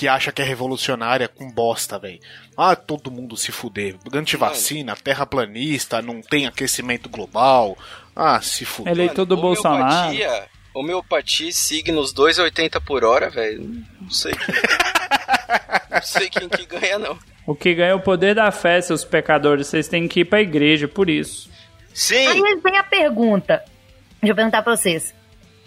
[0.00, 2.18] que acha que é revolucionária com bosta, velho.
[2.56, 3.96] Ah, todo mundo se fuder.
[4.10, 7.76] Antivacina, terraplanista, não tem aquecimento global.
[8.16, 8.94] Ah, se fuder.
[8.94, 10.08] Eleitor do Bolsonaro.
[10.08, 13.84] Homeopatia, homeopatia, signos 2,80 por hora, velho.
[14.00, 14.54] Não sei quem.
[15.90, 17.18] não sei quem que ganha, não.
[17.46, 19.66] O que ganha é o poder da fé, seus pecadores.
[19.66, 21.50] Vocês têm que ir pra igreja, por isso.
[21.92, 22.26] Sim!
[22.26, 23.62] Aí vem a pergunta.
[24.12, 25.14] Deixa eu perguntar pra vocês.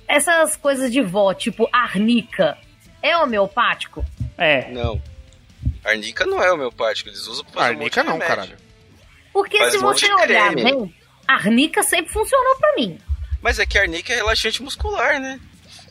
[0.08, 2.58] Essas coisas de vó, tipo arnica,
[3.04, 4.04] é homeopático?
[4.38, 4.70] É.
[4.72, 5.00] Não.
[5.86, 8.36] Arnica não é homeopático, eles usam pra um Arnica de não, remédio.
[8.36, 8.58] caralho.
[9.32, 10.64] Porque Faz se um você de olhar creme.
[10.64, 10.96] bem,
[11.28, 12.98] arnica sempre funcionou pra mim.
[13.42, 15.40] Mas é que arnica é relaxante muscular, né?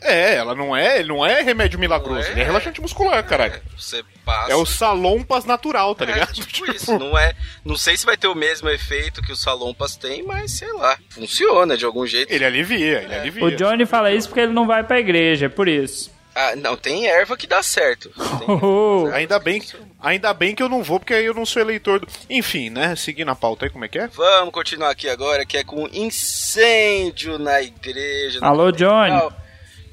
[0.01, 2.31] É, ela não é, não é remédio milagroso, é.
[2.31, 3.61] ele é relaxante muscular, caralho.
[3.77, 4.51] Você passa.
[4.51, 6.33] É o salompas natural, tá É, ligado?
[6.35, 7.33] tipo isso, não é.
[7.63, 10.97] Não sei se vai ter o mesmo efeito que os salompas têm, mas sei lá.
[11.09, 12.31] Funciona de algum jeito.
[12.33, 13.45] Ele alivia, ele alivia.
[13.45, 16.12] O Johnny fala isso porque ele não vai pra igreja, é por isso.
[16.35, 18.09] Ah, não, tem erva que dá certo.
[18.39, 19.61] Tem- Oh, Ainda bem,
[20.01, 22.07] ainda bem que eu não vou, porque aí eu não sou eleitor do.
[22.29, 22.95] Enfim, né?
[22.95, 24.07] Seguindo a pauta aí, como é que é?
[24.07, 28.39] Vamos continuar aqui agora, que é com incêndio na igreja.
[28.41, 29.11] Alô, Johnny.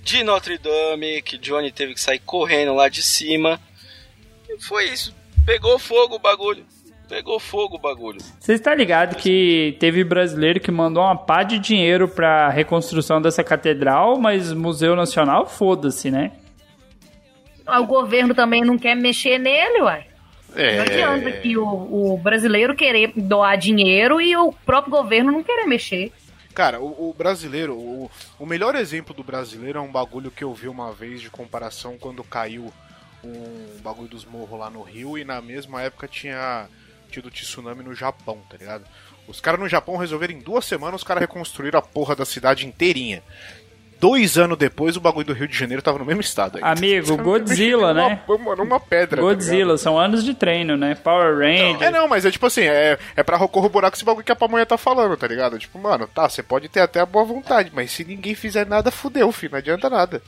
[0.03, 3.61] De Notre Dame, que Johnny teve que sair correndo lá de cima.
[4.49, 5.15] E foi isso.
[5.45, 6.65] Pegou fogo o bagulho.
[7.11, 8.21] Pegou fogo o bagulho.
[8.39, 13.43] Você está ligado que teve brasileiro que mandou uma pá de dinheiro pra reconstrução dessa
[13.43, 16.31] catedral, mas Museu Nacional, foda-se, né?
[17.67, 20.07] O governo também não quer mexer nele, uai.
[20.55, 20.77] É.
[20.77, 21.65] Não adianta que o,
[22.13, 26.13] o brasileiro querer doar dinheiro e o próprio governo não querer mexer.
[26.55, 30.55] Cara, o, o brasileiro, o, o melhor exemplo do brasileiro é um bagulho que eu
[30.55, 32.73] vi uma vez de comparação quando caiu
[33.25, 36.69] um bagulho dos morros lá no Rio e na mesma época tinha
[37.11, 38.85] tido tsunami no Japão, tá ligado?
[39.27, 42.67] Os caras no Japão resolveram em duas semanas, os caras reconstruíram a porra da cidade
[42.67, 43.23] inteirinha.
[44.01, 46.57] Dois anos depois, o bagulho do Rio de Janeiro tava no mesmo estado.
[46.57, 46.71] ainda.
[46.71, 48.19] Amigo, Godzilla, né?
[48.27, 49.17] Uma, uma, uma pedra.
[49.17, 50.95] tá Godzilla, são anos de treino, né?
[50.95, 51.83] Power Ranger.
[51.83, 54.37] É, não, mas é tipo assim, é, é pra corroborar com esse bagulho que a
[54.37, 55.59] pamonha tá falando, tá ligado?
[55.59, 58.91] Tipo, mano, tá, você pode ter até a boa vontade, mas se ninguém fizer nada,
[58.91, 60.23] fudeu, filho, não adianta nada.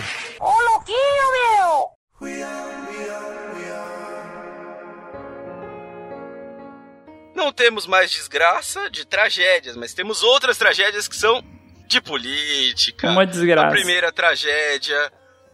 [7.35, 11.43] Não temos mais desgraça de tragédias, mas temos outras tragédias que são
[11.87, 13.09] de política.
[13.09, 13.67] Uma desgraça.
[13.67, 15.11] A primeira tragédia,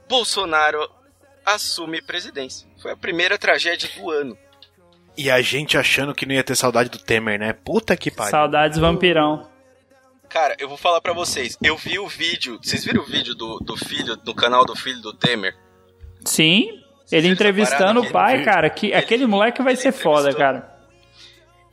[0.08, 0.90] Bolsonaro
[1.46, 2.68] assume presidência.
[2.82, 4.38] Foi a primeira tragédia do ano.
[5.18, 7.54] E a gente achando que não ia ter saudade do Temer, né?
[7.54, 8.32] Puta que pariu.
[8.32, 9.49] Saudades vampirão.
[10.30, 11.58] Cara, eu vou falar pra vocês.
[11.62, 12.60] Eu vi o vídeo.
[12.62, 15.58] Vocês viram o vídeo do, do filho, do canal do filho do Temer?
[16.24, 18.70] Sim, ele entrevistando o pai, cara.
[18.70, 20.78] Que, aquele moleque vai ele ser foda, cara.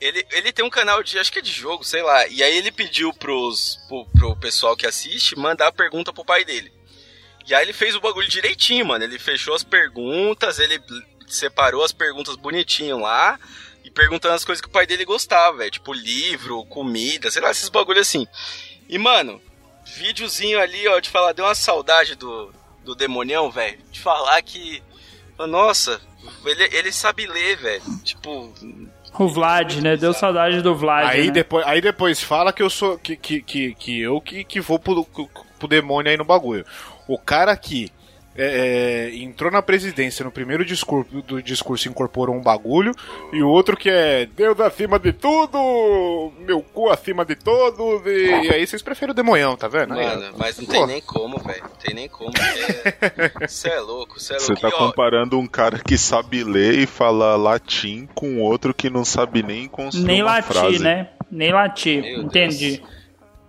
[0.01, 2.27] Ele, ele tem um canal de, acho que é de jogo, sei lá.
[2.29, 6.45] E aí ele pediu pros, pro, pro pessoal que assiste mandar a pergunta pro pai
[6.45, 6.73] dele.
[7.47, 9.05] E aí ele fez o bagulho direitinho, mano.
[9.05, 10.81] Ele fechou as perguntas, ele
[11.27, 13.39] separou as perguntas bonitinho lá.
[13.87, 15.71] E perguntando as coisas que o pai dele gostava, velho.
[15.71, 18.27] Tipo livro, comida, sei lá, esses bagulho assim.
[18.89, 19.41] E, mano,
[19.97, 22.53] videozinho ali, ó, de falar, deu uma saudade do,
[22.85, 23.79] do demonião, velho.
[23.93, 24.83] De falar que.
[25.39, 26.01] Nossa,
[26.45, 27.83] ele, ele sabe ler, velho.
[28.03, 28.53] Tipo,
[29.17, 29.97] O Vlad, né?
[29.97, 31.09] Deu saudade do Vlad.
[31.09, 31.33] Aí, né?
[31.33, 32.99] depois, aí depois fala que eu sou.
[32.99, 36.67] que, que, que, que eu que, que vou pro, pro demônio aí no bagulho.
[37.07, 37.93] O cara que
[38.37, 42.93] é, é, entrou na presidência no primeiro discurso do discurso incorporou um bagulho,
[43.33, 48.27] e o outro que é Deus acima de tudo, meu cu acima de todos, e,
[48.47, 49.95] e aí vocês preferem o demonhão, tá vendo?
[49.95, 50.05] Aí.
[50.07, 50.73] Mano, mas não Pô.
[50.73, 51.63] tem nem como, velho.
[51.63, 52.33] Não tem nem como.
[53.47, 54.61] Você é louco, você é Você louco.
[54.63, 58.91] tá E, ó, comparando um cara que sabe ler e fala latim com outro que
[58.91, 60.79] não sabe nem construir Nem uma latir, frase.
[60.83, 61.09] né?
[61.31, 62.03] Nem latir.
[62.03, 62.83] Meu Entendi.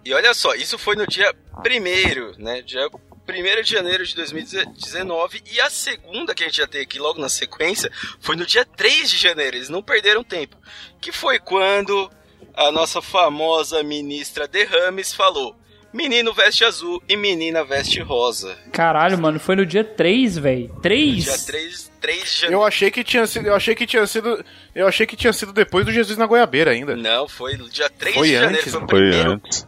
[0.06, 2.62] e olha só, isso foi no dia primeiro, né?
[2.62, 2.88] Dia
[3.28, 5.44] 1 de janeiro de 2019.
[5.52, 8.66] E a segunda que a gente já tem aqui logo na sequência foi no dia
[8.66, 9.58] 3 de janeiro.
[9.58, 10.56] Eles não perderam tempo.
[11.02, 12.10] Que foi quando
[12.54, 15.56] a nossa famosa ministra Derrames falou:
[15.94, 18.58] Menino veste azul e menina veste rosa.
[18.72, 20.70] Caralho, mano, foi no dia 3, velho.
[20.82, 21.24] 3?
[21.24, 22.54] Dia 3, 3 de janeiro.
[22.62, 23.48] Eu achei que tinha sido.
[23.48, 24.46] Eu achei que tinha sido.
[24.76, 26.96] Eu achei que tinha sido depois do Jesus na Goiabeira ainda.
[26.96, 28.60] Não, foi no dia 3 Foi de janeiro.
[28.60, 28.88] antes, foi o né?
[28.90, 29.68] Foi primeiro antes.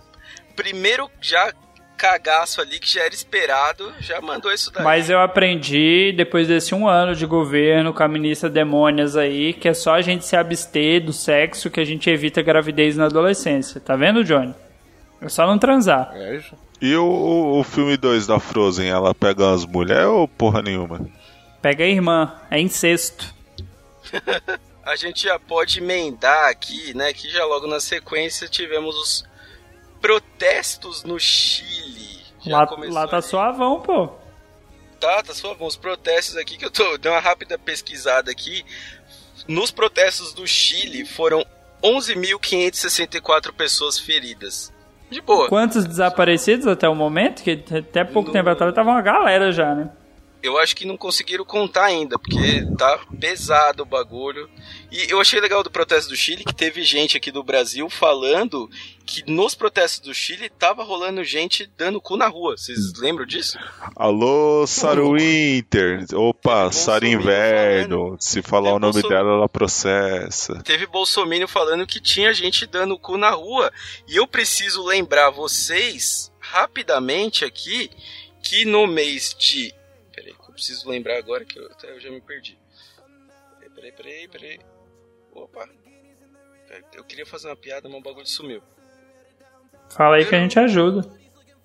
[0.56, 1.54] primeiro já
[2.00, 4.84] cagaço ali que já era esperado, já mandou isso daí.
[4.84, 9.68] Mas eu aprendi, depois desse um ano de governo com a ministra Demônias aí, que
[9.68, 13.82] é só a gente se abster do sexo que a gente evita gravidez na adolescência.
[13.82, 14.56] Tá vendo, Johnny?
[15.22, 16.12] É só não transar.
[16.16, 16.42] É,
[16.82, 21.06] E o, o, o filme 2 da Frozen, ela pega as mulheres ou porra nenhuma?
[21.62, 23.36] Pega a irmã, é incesto.
[24.86, 29.29] A gente já pode emendar aqui, né, que já logo na sequência tivemos os
[30.02, 32.20] protestos no Chile.
[32.46, 34.10] Já Lá, lá tá suavão, pô.
[35.00, 38.66] Tá, tá só os protestos aqui que eu tô dei uma rápida pesquisada aqui.
[39.48, 41.46] Nos protestos do Chile foram
[41.84, 44.72] 11.564 pessoas feridas.
[45.10, 45.48] De boa.
[45.50, 47.42] Quantos desaparecidos até o momento?
[47.44, 49.90] Que até pouco No- tempo atrás tava uma galera já, né?
[50.42, 54.50] Eu acho que não conseguiram contar ainda, porque tá pesado o bagulho.
[54.92, 58.70] E eu achei legal do protesto do Chile que teve gente aqui do Brasil falando
[59.06, 62.56] que nos protestos do Chile tava rolando gente dando cu na rua.
[62.56, 63.58] Vocês lembram disso?
[63.96, 66.06] Alô, Sarah Winter.
[66.14, 68.18] Opa, Bolsonaro Inverno.
[68.20, 70.62] Se falar Teve o nome dela, ela processa.
[70.64, 73.72] Teve Bolsonaro falando que tinha gente dando cu na rua.
[74.08, 77.90] E eu preciso lembrar vocês, rapidamente aqui,
[78.42, 79.74] que no mês de.
[80.60, 82.60] Que preciso lembrar agora que eu, até eu já me perdi.
[83.74, 84.60] Peraí, peraí, peraí, peraí.
[85.32, 85.70] Opa.
[86.94, 88.62] Eu queria fazer uma piada, mas o bagulho sumiu.
[89.90, 91.10] Fala aí que a gente ajuda.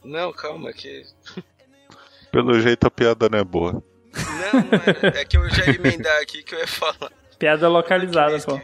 [0.04, 1.04] Não, calma, é que.
[2.30, 3.72] Pelo jeito a piada não é boa.
[3.72, 5.22] Não, não é.
[5.22, 7.10] É que eu já ia emendar aqui que eu ia falar.
[7.36, 8.60] Piada localizada, pô.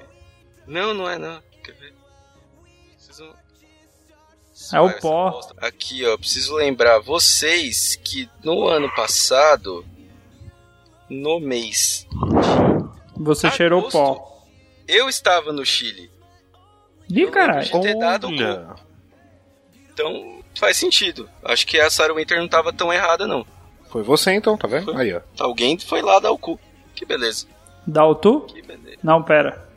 [0.64, 1.42] Não, não é não.
[1.64, 1.94] Quer ver?
[2.94, 3.34] Preciso...
[4.72, 5.40] É o pó.
[5.56, 9.84] Aqui, ó, preciso lembrar vocês que no ano passado,
[11.10, 12.06] no mês,
[13.16, 13.92] Você cheirou Agosto.
[13.98, 14.46] pó.
[14.86, 16.10] eu estava no Chile.
[17.08, 17.68] Ih, caralho.
[19.92, 21.28] Então, faz sentido.
[21.44, 23.44] Acho que a Sarah Winter não tava tão errada, não.
[23.90, 24.96] Foi você então, tá vendo?
[24.96, 25.20] Aí, ó.
[25.38, 26.58] Alguém foi lá dar o cu.
[26.94, 27.46] Que beleza.
[27.86, 28.42] Dá o tu?
[28.42, 28.98] Que beleza.
[29.02, 29.68] Não, pera.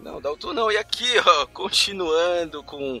[0.00, 0.70] Não, dá o tu não.
[0.72, 3.00] E aqui, ó, continuando com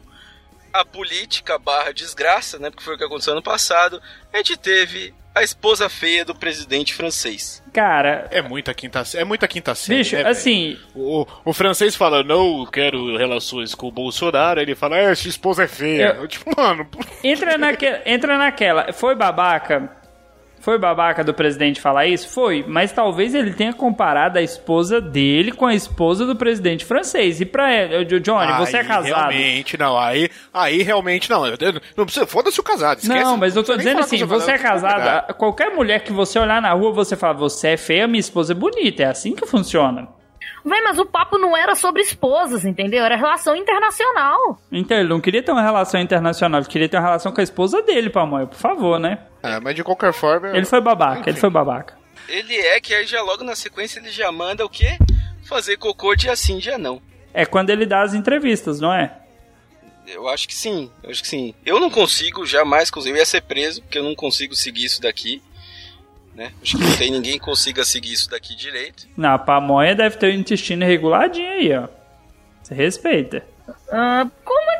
[0.72, 2.70] a política barra desgraça, né?
[2.70, 4.00] Porque foi o que aconteceu ano passado.
[4.32, 7.62] A gente teve a esposa feia do presidente francês.
[7.72, 9.98] Cara, É muita quinta, é muita quinta série.
[10.00, 14.60] bicho, né, assim, O, o francês fala, não quero relações com o Bolsonaro.
[14.60, 16.16] Ele fala, é, sua esposa é feia.
[16.20, 16.86] Eu- Tipo, mano,
[17.24, 18.92] entra, naque, entra naquela.
[18.92, 19.90] Foi babaca?
[20.62, 22.28] Foi babaca do presidente falar isso?
[22.28, 27.40] Foi, mas talvez ele tenha comparado a esposa dele com a esposa do presidente francês.
[27.40, 29.30] E pra ele, Johnny, você é aí casado.
[29.32, 29.98] Realmente, não.
[29.98, 31.44] Aí, aí realmente não.
[31.44, 32.98] Eu- eu- Não precisa, foda-se o casado.
[33.00, 36.38] Esquece, Não, mas eu tô dizendo assim, você é casado, casada, qualquer mulher que você
[36.38, 39.02] olhar na rua, você fala, você é feia, minha esposa é bonita.
[39.02, 40.06] É assim que funciona.
[40.64, 43.04] Véi, mas o papo não era sobre esposas, entendeu?
[43.04, 44.60] Era relação internacional.
[44.70, 47.44] Então, ele não queria ter uma relação internacional, ele queria ter uma relação com a
[47.44, 49.18] esposa dele, pamonha, por favor, né?
[49.42, 50.56] É, mas de qualquer forma.
[50.56, 51.98] Ele foi babaca, ele foi babaca.
[52.28, 54.98] Ele é que aí já logo na sequência ele já manda o quê?
[55.44, 57.02] Fazer cocô dia sim, dia não.
[57.34, 59.18] É quando ele dá as entrevistas, não é?
[60.06, 61.54] Eu acho que sim, eu acho que sim.
[61.64, 63.16] Eu não consigo, jamais consigo.
[63.16, 65.42] Eu ia ser preso, porque eu não consigo seguir isso daqui.
[66.34, 66.52] Né?
[66.62, 69.06] Acho que não tem ninguém que consiga seguir isso daqui direito.
[69.16, 71.88] Na pamonha deve ter o intestino reguladinho aí, ó.
[72.62, 73.44] Você respeita.
[73.90, 74.26] Ah,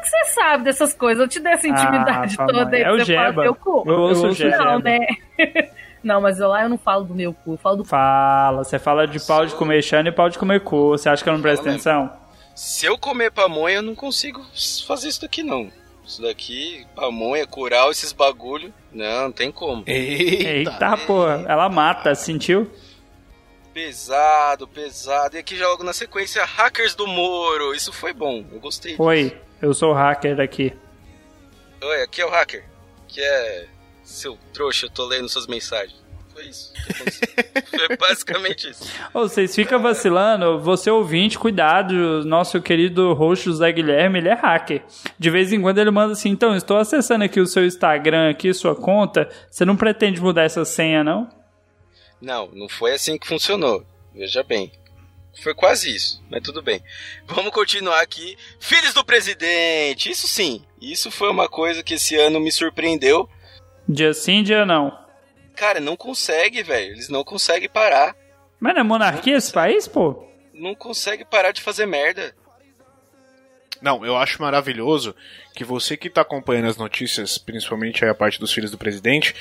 [0.03, 1.23] que você sabe dessas coisas?
[1.23, 3.43] Eu te dei essa intimidade Ah, toda aí é o Jeba.
[3.43, 3.85] meu cu.
[3.87, 4.57] Eu ouço o Jeba.
[4.65, 4.99] Não, né?
[6.03, 8.77] Não, mas eu lá eu não falo do meu cu, eu falo do Fala, você
[8.77, 10.91] fala de pau de comer chano e pau de comer cu.
[10.91, 12.13] Você acha que eu não presto Fala atenção?
[12.57, 14.45] Se eu comer pamonha, eu não consigo
[14.85, 15.71] fazer isso daqui, não.
[16.05, 19.85] Isso daqui, pamonha, curau, esses bagulho, não, não tem como.
[19.87, 20.73] Eita.
[20.73, 22.69] Eita, porra, ela mata, sentiu?
[23.73, 25.37] Pesado, pesado.
[25.37, 27.75] E aqui já logo na sequência, Hackers do Moro.
[27.75, 28.97] Isso foi bom, eu gostei.
[28.99, 30.73] Oi, eu sou o hacker daqui.
[31.83, 32.65] Oi, aqui é o Hacker.
[33.09, 33.67] Que é.
[34.05, 36.03] Seu trouxa, eu tô lendo suas mensagens.
[36.33, 36.73] Foi isso.
[37.71, 38.85] foi basicamente isso.
[39.15, 44.83] Ô, vocês ficam vacilando, você ouvinte, cuidado, nosso querido host José Guilherme, ele é hacker.
[45.19, 48.53] De vez em quando ele manda assim, então, estou acessando aqui o seu Instagram, aqui,
[48.53, 51.29] sua conta, você não pretende mudar essa senha, não?
[52.21, 53.85] Não, não foi assim que funcionou.
[54.15, 54.73] Veja bem.
[55.41, 56.83] Foi quase isso, mas tudo bem.
[57.27, 58.37] Vamos continuar aqui.
[58.61, 60.11] Filhos do presidente!
[60.11, 63.29] Isso sim, isso foi uma coisa que esse ano me surpreendeu.
[63.89, 64.97] Dia sim, dia não.
[65.57, 66.93] Cara, não consegue, velho.
[66.93, 68.15] Eles não conseguem parar.
[68.61, 70.25] Mas não é monarquia esse país, pô?
[70.55, 72.35] Não consegue parar de fazer merda.
[73.81, 75.15] Não, eu acho maravilhoso
[75.57, 79.35] que você que tá acompanhando as notícias, principalmente aí a parte dos filhos do presidente,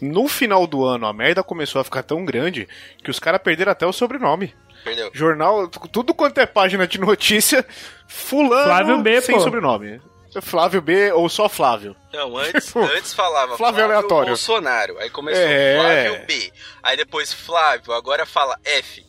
[0.00, 2.66] no final do ano a merda começou a ficar tão grande
[3.04, 4.54] que os caras perderam até o sobrenome.
[4.84, 5.10] Perdeu.
[5.12, 7.64] Jornal, tudo quanto é página de notícia,
[8.06, 9.40] fulano Flávio B, sem pô.
[9.40, 10.00] sobrenome.
[10.40, 11.94] Flávio B ou só Flávio.
[12.12, 14.28] Não, antes, Tipo, antes falava Flávio aleatório.
[14.28, 14.98] Bolsonaro.
[14.98, 15.78] Aí começou É.
[16.06, 16.52] Flávio B.
[16.82, 19.04] Aí depois Flávio, agora fala F.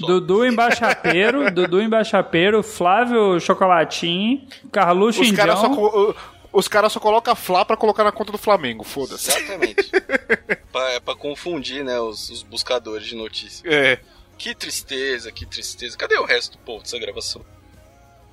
[0.00, 6.14] Dudu Embaixapeiro, Dudu Embaixapeiro, Flávio Chocolatinho, Carluxo Os caras só,
[6.52, 9.30] os cara só colocam Flá pra colocar na conta do Flamengo, foda-se.
[9.30, 9.90] Exatamente.
[10.72, 13.62] pra, é pra confundir, né, os, os buscadores de notícias.
[13.64, 14.00] É.
[14.38, 15.96] Que tristeza, que tristeza.
[15.96, 17.44] Cadê o resto do povo dessa gravação?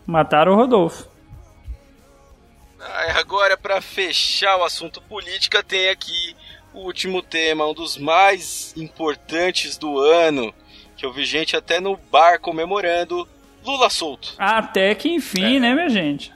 [0.06, 1.08] Mataram o Rodolfo.
[2.80, 6.36] Ai, agora, pra fechar o assunto política, tem aqui
[6.74, 10.54] o último tema, um dos mais importantes do ano,
[10.97, 13.28] que eu vi gente até no bar comemorando.
[13.64, 14.34] Lula solto.
[14.39, 15.60] Até que enfim, É.
[15.60, 16.34] né, minha gente?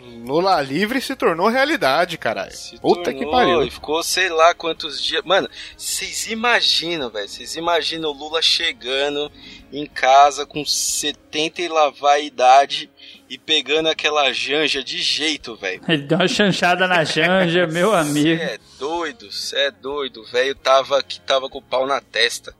[0.00, 2.52] Lula livre se tornou realidade, caralho.
[2.52, 3.62] Se Puta que tornou, pariu.
[3.62, 5.22] E ficou sei lá quantos dias.
[5.24, 7.28] Mano, vocês imaginam, velho?
[7.28, 9.30] Vocês imaginam o Lula chegando
[9.72, 12.90] em casa com 70 e lá vai idade
[13.28, 15.82] e pegando aquela janja de jeito, velho.
[15.88, 18.40] Ele deu uma chanchada na janja, meu amigo.
[18.40, 20.22] Cê é doido, cê é doido.
[20.22, 22.54] O velho tava que tava com o pau na testa.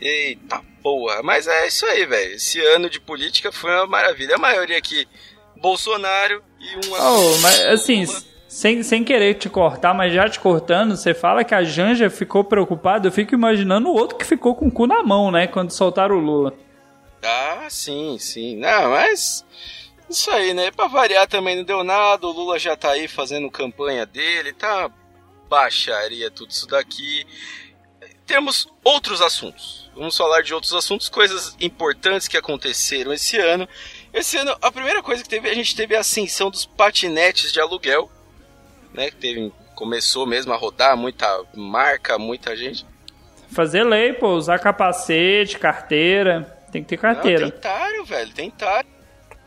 [0.00, 1.22] Eita porra.
[1.22, 2.34] Mas é isso aí, velho.
[2.34, 4.34] Esse ano de política foi uma maravilha.
[4.34, 5.06] A maioria aqui,
[5.60, 7.10] Bolsonaro e uma.
[7.10, 8.04] Oh, mas assim,
[8.48, 12.42] sem, sem querer te cortar, mas já te cortando, você fala que a Janja ficou
[12.42, 15.70] preocupada, eu fico imaginando o outro que ficou com o cu na mão, né, quando
[15.70, 16.54] soltaram o Lula.
[17.22, 18.56] Ah, sim, sim.
[18.56, 19.44] Não, mas.
[20.08, 20.70] Isso aí, né?
[20.72, 22.26] Pra variar também não deu nada.
[22.26, 24.90] O Lula já tá aí fazendo campanha dele, tá
[25.48, 27.24] baixaria tudo isso daqui.
[28.26, 29.90] Temos outros assuntos.
[29.94, 33.68] Vamos falar de outros assuntos, coisas importantes que aconteceram esse ano.
[34.12, 37.60] Esse ano, a primeira coisa que teve, a gente teve a ascensão dos patinetes de
[37.60, 38.10] aluguel,
[38.92, 39.10] né?
[39.10, 42.84] Que teve, começou mesmo a rodar, muita marca, muita gente.
[43.52, 46.56] Fazer lei, pô, usar capacete, carteira.
[46.72, 47.46] Tem que ter carteira.
[47.46, 48.88] Não, tentaram, velho, tentaram.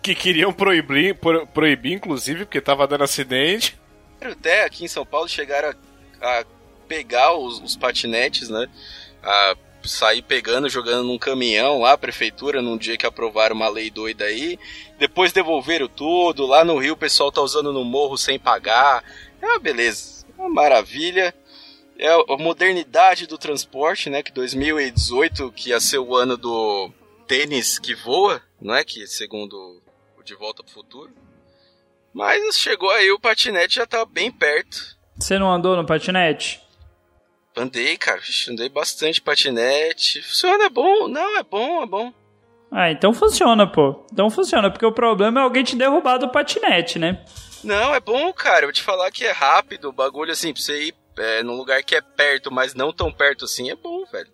[0.02, 3.78] Que queriam proibir, pro- proibir, inclusive, porque tava dando acidente.
[4.22, 5.74] até aqui em São Paulo chegaram
[6.22, 6.46] a, a
[6.88, 8.68] pegar os, os patinetes, né?
[9.24, 9.56] A
[9.86, 14.60] sair pegando, jogando num caminhão lá, prefeitura, num dia que aprovaram uma lei doida aí.
[14.98, 16.46] Depois devolveram tudo.
[16.46, 19.04] Lá no Rio o pessoal tá usando no morro sem pagar.
[19.42, 20.26] É uma beleza.
[20.38, 21.34] É uma maravilha.
[21.98, 24.24] É a modernidade do transporte, né?
[24.24, 26.92] Que 2018, que ia ser o ano do
[27.28, 28.84] tênis que voa, não é?
[28.84, 29.82] Que segundo
[30.18, 31.12] o De Volta pro Futuro.
[32.14, 34.98] Mas chegou aí, o patinete já tá bem perto.
[35.18, 36.63] Você não andou no patinete?
[37.56, 38.22] Andei, cara.
[38.50, 40.22] Andei bastante patinete.
[40.22, 41.08] Funciona, é bom.
[41.08, 42.14] Não, é bom, é bom.
[42.72, 44.04] Ah, então funciona, pô.
[44.12, 47.24] Então funciona, porque o problema é alguém te derrubar do patinete, né?
[47.64, 48.62] Não, é bom, cara.
[48.62, 49.90] Eu vou te falar que é rápido.
[49.90, 53.12] O bagulho, assim, pra você ir é, num lugar que é perto, mas não tão
[53.12, 54.30] perto assim, é bom, velho.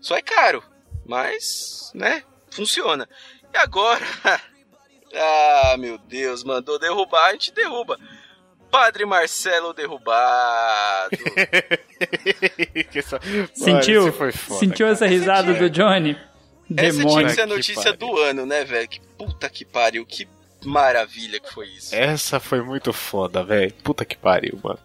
[0.00, 0.62] Só é caro.
[1.06, 2.24] Mas, né?
[2.50, 3.08] Funciona.
[3.52, 4.04] E agora?
[5.14, 7.98] ah, meu Deus, mandou derrubar, a gente derruba.
[8.74, 11.16] Padre Marcelo derrubado.
[13.54, 14.02] Sentiu?
[14.02, 14.92] Mano, foda, sentiu cara.
[14.92, 16.18] essa risada do Johnny?
[16.76, 17.26] Essa tinha Demônio.
[17.28, 18.88] que ser a notícia do ano, né, velho?
[18.88, 20.26] Que puta que pariu, que
[20.64, 21.94] maravilha que foi isso.
[21.94, 23.72] Essa foi muito foda, velho.
[23.84, 24.80] Puta que pariu, mano.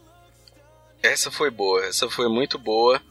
[1.01, 3.01] Essa foi boa, essa foi muito boa.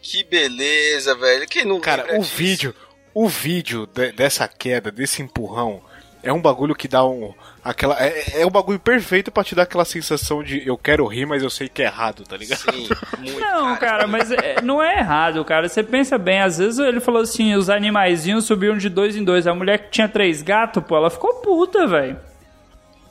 [0.00, 1.48] Que beleza, velho.
[1.48, 2.36] Quem não Cara, o disso?
[2.36, 2.74] vídeo,
[3.12, 5.82] o vídeo de- dessa queda, desse empurrão,
[6.22, 7.32] é um bagulho que dá um.
[7.64, 11.26] Aquela, é, é um bagulho perfeito pra te dar aquela sensação de eu quero rir,
[11.26, 12.58] mas eu sei que é errado, tá ligado?
[12.60, 12.88] Sim,
[13.18, 13.38] muito.
[13.40, 15.68] Não, cara, mas é- não é errado, cara.
[15.68, 19.46] Você pensa bem, às vezes ele falou assim, os animaizinhos subiam de dois em dois.
[19.46, 22.18] A mulher que tinha três gatos, pô, ela ficou puta, velho.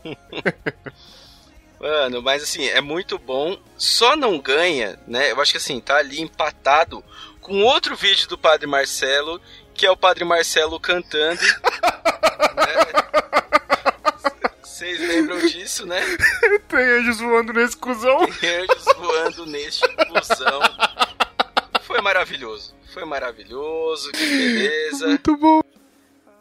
[1.80, 3.58] Mano, mas assim, é muito bom.
[3.78, 5.32] Só não ganha, né?
[5.32, 7.04] Eu acho que assim, tá ali empatado
[7.40, 9.40] com outro vídeo do Padre Marcelo,
[9.78, 11.40] que é o Padre Marcelo cantando.
[11.40, 12.74] né?
[14.62, 16.02] Vocês lembram disso, né?
[16.68, 18.22] Tem anjos voando nesse cuzão.
[18.24, 20.60] Anjos voando neste busão.
[21.84, 22.76] Foi maravilhoso.
[22.94, 25.08] Foi maravilhoso, que beleza.
[25.08, 25.62] Muito bom.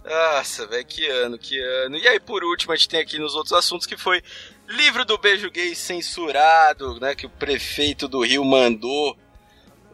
[0.05, 1.97] Nossa, velho, que ano, que ano.
[1.97, 4.23] E aí, por último, a gente tem aqui nos outros assuntos que foi
[4.69, 7.15] livro do beijo gay censurado, né?
[7.15, 9.17] Que o prefeito do Rio mandou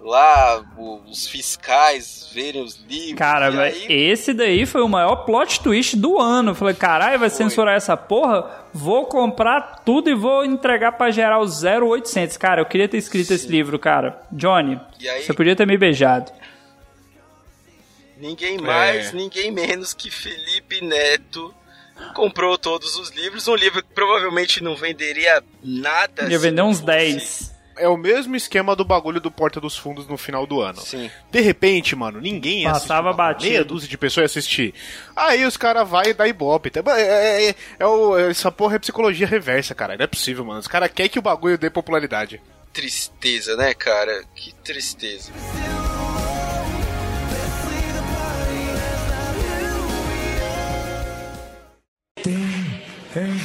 [0.04, 0.62] lá
[1.08, 3.18] os fiscais verem os livros.
[3.18, 6.54] Cara, aí, esse daí foi o maior plot twist do ano.
[6.54, 8.64] Falei, caralho, vai censurar essa porra?
[8.74, 12.36] Vou comprar tudo e vou entregar pra geral 0800.
[12.36, 14.20] Cara, eu queria ter escrito esse livro, cara.
[14.32, 15.22] Johnny, aí?
[15.22, 16.32] você podia ter me beijado.
[18.16, 19.12] ninguém mais, É.
[19.16, 21.52] ninguém menos que Felipe Neto
[22.14, 23.46] comprou todos os livros.
[23.48, 26.28] Um livro que provavelmente não venderia nada.
[26.30, 27.51] Ia vender não uns fosse- 10.
[27.76, 30.80] É o mesmo esquema do bagulho do Porta dos Fundos no final do ano.
[30.80, 31.10] Sim.
[31.30, 33.50] De repente, mano, ninguém ia Passava bagulho, batido.
[33.50, 34.74] Meia dúzia de pessoas ia assistir.
[35.16, 36.70] Aí os caras vai e dá ibope.
[36.70, 36.82] tá?
[36.98, 39.96] É, é, é, é o- essa porra é psicologia reversa, cara.
[39.96, 40.60] Não é possível, mano.
[40.60, 42.40] Os caras querem que o bagulho dê popularidade.
[42.72, 44.24] Tristeza, né, cara?
[44.34, 45.30] Que tristeza.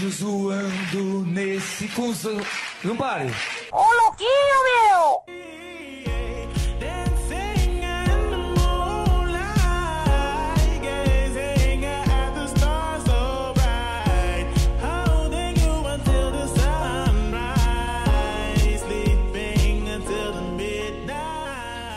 [0.07, 2.39] Anjos voando nesse cuzão.
[2.83, 3.31] Não pare.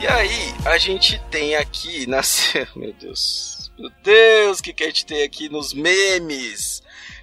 [0.01, 2.23] E aí, a gente tem aqui na.
[2.75, 3.71] Meu Deus.
[3.79, 6.83] Meu Deus, o que, que a gente tem aqui nos memes?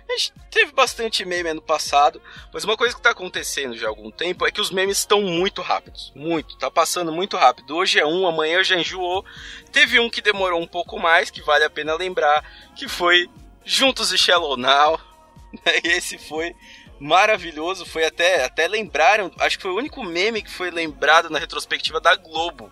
[0.10, 2.22] A gente teve bastante meme ano passado,
[2.54, 5.22] mas uma coisa que tá acontecendo já há algum tempo é que os memes estão
[5.22, 6.14] muito rápidos.
[6.16, 7.76] Muito, tá passando muito rápido.
[7.76, 9.26] Hoje é um, amanhã já enjoou.
[9.72, 12.44] Teve um que demorou um pouco mais, que vale a pena lembrar,
[12.76, 13.30] que foi
[13.66, 15.00] Juntos e Shallow Now.
[15.84, 16.54] E esse foi
[17.00, 21.40] maravilhoso, foi até, até lembraram, acho que foi o único meme que foi lembrado na
[21.40, 22.72] retrospectiva da Globo.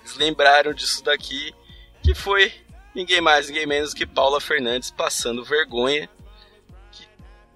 [0.00, 1.54] Eles lembraram disso daqui,
[2.02, 2.52] que foi
[2.94, 6.08] ninguém mais, ninguém menos que Paula Fernandes passando vergonha.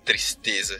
[0.04, 0.78] Tristeza.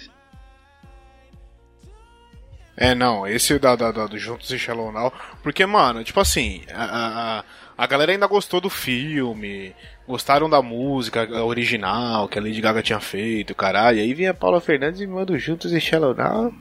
[2.76, 5.12] É, não, esse da, da, da- do Juntos e Shallow Now.
[5.42, 7.44] Porque, mano, tipo assim, a, a,
[7.78, 9.74] a galera ainda gostou do filme,
[10.08, 14.00] gostaram da música original que a Lady Gaga tinha feito, caralho.
[14.00, 16.52] Aí vinha Paula Fernandes e manda o Juntos e Shallow Now.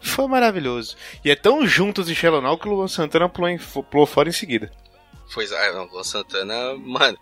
[0.00, 0.96] Foi maravilhoso.
[1.24, 3.58] E é tão Juntos e Shallow Now que o Luan Santana pulou, em-
[3.90, 4.72] pulou fora em seguida.
[5.28, 7.16] Foi, ah, não, Luan Santana, mano,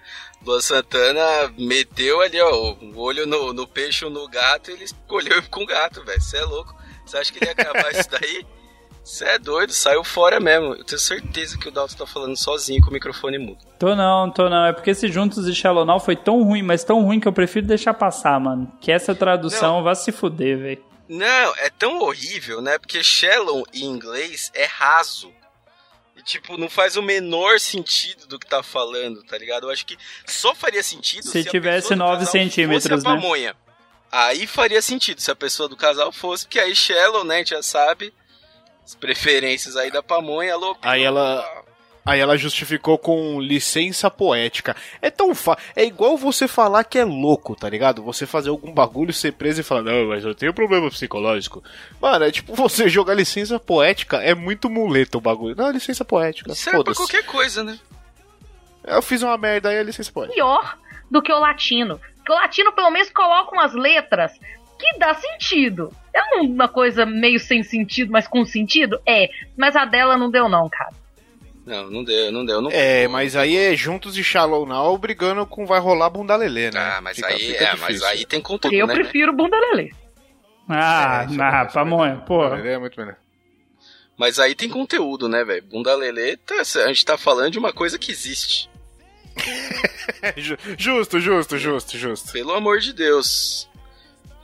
[0.45, 5.43] Luan Santana meteu ali, ó, o olho no, no peixe no gato e ele escolheu
[5.51, 6.21] com o gato, velho.
[6.21, 6.75] Você é louco.
[7.07, 8.47] Você acha que ele ia gravar isso daí?
[9.05, 10.75] Você é doido, saiu fora mesmo.
[10.75, 13.59] Eu tenho certeza que o Dalton tá falando sozinho com o microfone mudo.
[13.79, 14.67] Tô não, tô não.
[14.67, 17.33] É porque esse Juntos e Shallow Now foi tão ruim, mas tão ruim que eu
[17.33, 18.73] prefiro deixar passar, mano.
[18.81, 20.85] Que essa tradução vai se fuder, velho.
[21.09, 22.79] Não, é tão horrível, né?
[22.79, 25.33] Porque shallow em inglês é raso.
[26.23, 29.67] E tipo, não faz o menor sentido do que tá falando, tá ligado?
[29.67, 32.95] Eu acho que só faria sentido Se a tivesse pessoa do 9 casal centímetros, fosse
[32.95, 33.03] a né?
[33.03, 33.57] pamonha.
[34.11, 37.51] Aí faria sentido se a pessoa do casal fosse, porque aí Shallow, né, a gente
[37.51, 38.15] já sabe
[38.85, 40.77] as preferências aí da pamonha, alô.
[40.83, 41.62] Aí ela.
[42.05, 44.75] Aí ela justificou com licença poética.
[45.01, 45.57] É tão fa...
[45.77, 48.03] É igual você falar que é louco, tá ligado?
[48.03, 51.63] Você fazer algum bagulho, ser preso e falar, não, mas eu tenho problema psicológico.
[52.01, 55.55] Mano, é tipo você jogar licença poética, é muito muleta o bagulho.
[55.55, 56.55] Não, licença poética.
[56.55, 57.79] Serve pra qualquer coisa, né?
[58.85, 60.35] Eu fiz uma merda aí, é licença poética.
[60.35, 60.79] Pior
[61.09, 62.01] do que o latino.
[62.17, 64.33] Porque o latino pelo menos coloca umas letras
[64.77, 65.93] que dá sentido.
[66.13, 69.01] É uma coisa meio sem sentido, mas com sentido?
[69.07, 69.29] É.
[69.57, 71.02] Mas a dela não deu não, cara.
[71.65, 72.61] Não, não deu, não deu.
[72.61, 76.71] Não É, mas aí é juntos e Shallow Now brigando com vai rolar bunda lelê,
[76.71, 76.81] né?
[76.81, 78.95] Ah, mas Fica- aí, fica é, mas aí tem conteúdo, Eu né?
[78.95, 79.93] prefiro bunda lelê.
[80.69, 82.49] Ah, É, ah, é- pamonha, pô.
[82.49, 83.17] Lelê é muito melhor.
[84.19, 85.63] Mas aí tem conteúdo, né, velho?
[85.65, 88.69] Bunda Lelê, tá- a gente tá falando de uma coisa que existe.
[90.37, 92.33] Ju- Justo, justo, justo, justo.
[92.33, 93.69] Pelo amor de Deus.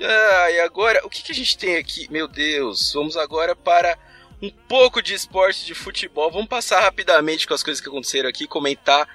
[0.01, 2.07] Ah, e agora, o que, que a gente tem aqui?
[2.11, 3.97] Meu Deus, vamos agora para
[4.41, 6.30] um pouco de esporte de futebol.
[6.30, 9.09] Vamos passar rapidamente com as coisas que aconteceram aqui, comentar.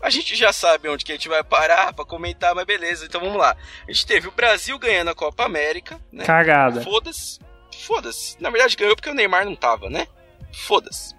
[0.00, 3.20] A gente já sabe onde que a gente vai parar pra comentar, mas beleza, então
[3.20, 3.56] vamos lá.
[3.86, 6.24] A gente teve o Brasil ganhando a Copa América, né?
[6.24, 6.82] Cagada.
[6.82, 7.40] Foda-se.
[7.84, 8.40] Foda-se.
[8.40, 10.06] Na verdade ganhou porque o Neymar não tava, né?
[10.52, 11.14] Foda-se.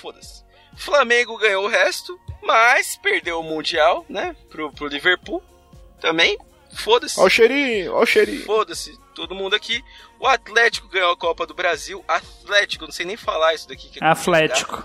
[0.00, 0.44] Foda-se.
[0.76, 4.36] Flamengo ganhou o resto, mas perdeu o Mundial, né?
[4.50, 5.42] Pro, pro Liverpool.
[6.00, 6.38] Também.
[6.72, 7.18] Foda-se.
[7.18, 8.44] Ó o cheirinho, ó o cheirinho.
[8.44, 8.98] Foda-se.
[9.20, 9.84] Todo mundo aqui.
[10.18, 12.02] O Atlético ganhou a Copa do Brasil.
[12.08, 13.90] Atlético, não sei nem falar isso daqui.
[13.90, 14.82] que é Atlético.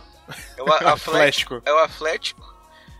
[0.57, 1.61] É o Atlético.
[1.65, 2.53] É o Atlético.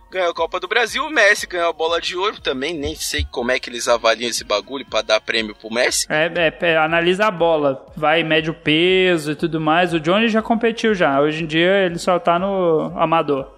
[0.10, 1.04] Ganhou a Copa do Brasil.
[1.04, 2.74] O Messi ganhou a bola de ouro também.
[2.74, 6.06] Nem sei como é que eles avaliam esse bagulho pra dar prêmio pro Messi.
[6.10, 7.86] É, é, é, analisa a bola.
[7.98, 9.94] Vai, mede o peso e tudo mais.
[9.94, 11.20] O Johnny já competiu já.
[11.20, 13.52] Hoje em dia ele só tá no amador.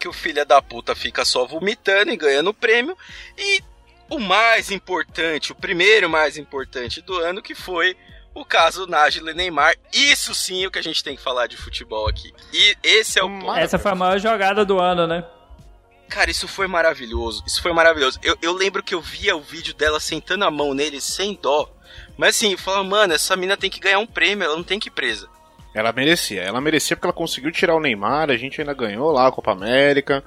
[0.00, 2.96] que o filho da puta fica só vomitando e ganhando prêmio.
[3.38, 3.62] E
[4.08, 7.96] o mais importante, o primeiro mais importante do ano, que foi
[8.34, 9.74] o caso Nájila e Neymar.
[9.92, 12.32] Isso sim é o que a gente tem que falar de futebol aqui.
[12.52, 13.58] E esse é o ponto.
[13.58, 15.24] Essa foi a maior jogada do ano, né?
[16.08, 17.42] Cara, isso foi maravilhoso.
[17.46, 18.18] Isso foi maravilhoso.
[18.22, 21.68] Eu, eu lembro que eu via o vídeo dela sentando a mão nele sem dó.
[22.16, 24.78] Mas assim, eu falava, mano, essa mina tem que ganhar um prêmio, ela não tem
[24.78, 25.28] que ir presa.
[25.74, 26.42] Ela merecia.
[26.42, 29.52] Ela merecia porque ela conseguiu tirar o Neymar, a gente ainda ganhou lá a Copa
[29.52, 30.22] América.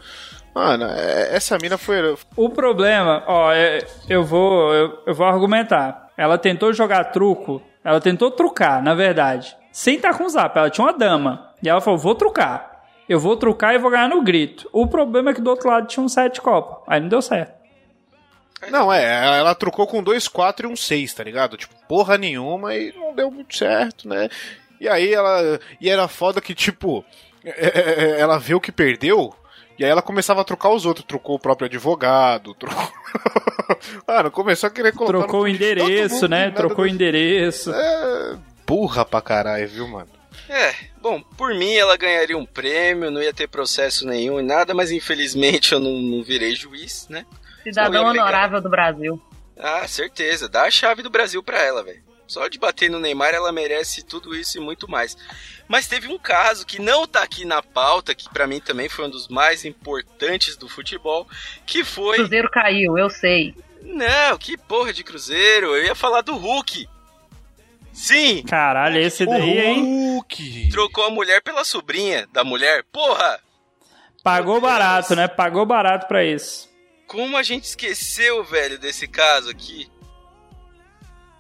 [0.54, 2.18] Mano, é- essa mina foi.
[2.36, 6.10] O problema, ó, é- eu vou, eu, eu vou argumentar.
[6.18, 9.56] Ela tentou jogar truco, ela tentou trucar, na verdade.
[9.72, 11.54] Sem estar com o zap, ela tinha uma dama.
[11.64, 12.84] E ela falou: vou trucar.
[13.08, 14.70] Eu vou trucar e vou ganhar no grito.
[14.72, 16.84] O problema é que do outro lado tinha um sete copa.
[16.88, 17.58] Aí não deu certo.
[18.70, 21.56] Não, é, ela trocou com dois 4 e um 6, tá ligado?
[21.56, 24.28] Tipo, porra nenhuma e não deu muito certo, né?
[24.82, 25.60] E aí ela.
[25.80, 27.06] E era foda que, tipo,
[28.18, 29.34] ela viu que perdeu.
[29.80, 32.91] E aí ela começava a trocar os outros, trocou o próprio advogado, trocou.
[34.05, 35.19] Mano, começou a querer colocar.
[35.19, 36.51] Trocou o endereço, mundo, né?
[36.51, 37.71] Trocou o do- endereço.
[37.73, 38.38] É.
[38.67, 40.09] Burra pra caralho, viu, mano?
[40.49, 44.73] É, bom, por mim ela ganharia um prêmio, não ia ter processo nenhum e nada,
[44.73, 47.25] mas infelizmente eu não, não virei juiz, né?
[47.63, 49.21] Cidadão honorável do Brasil.
[49.57, 50.49] Ah, certeza.
[50.49, 52.01] Dá a chave do Brasil pra ela, velho.
[52.30, 55.17] Só de bater no Neymar ela merece tudo isso e muito mais.
[55.67, 59.05] Mas teve um caso que não tá aqui na pauta, que pra mim também foi
[59.05, 61.27] um dos mais importantes do futebol,
[61.65, 62.17] que foi.
[62.17, 63.55] Cruzeiro caiu, eu sei.
[63.82, 65.75] Não, que porra de Cruzeiro.
[65.75, 66.88] Eu ia falar do Hulk.
[67.91, 69.82] Sim, Caralho, esse daí, hein?
[69.82, 70.69] Hulk!
[70.71, 72.84] trocou a mulher pela sobrinha da mulher.
[72.91, 73.39] Porra!
[74.23, 75.27] Pagou barato, né?
[75.27, 76.69] Pagou barato pra isso.
[77.07, 79.89] Como a gente esqueceu, velho, desse caso aqui?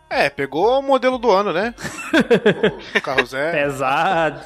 [0.09, 1.73] É, pegou o modelo do ano, né?
[2.95, 3.51] o carro zero.
[3.57, 4.45] Pesado.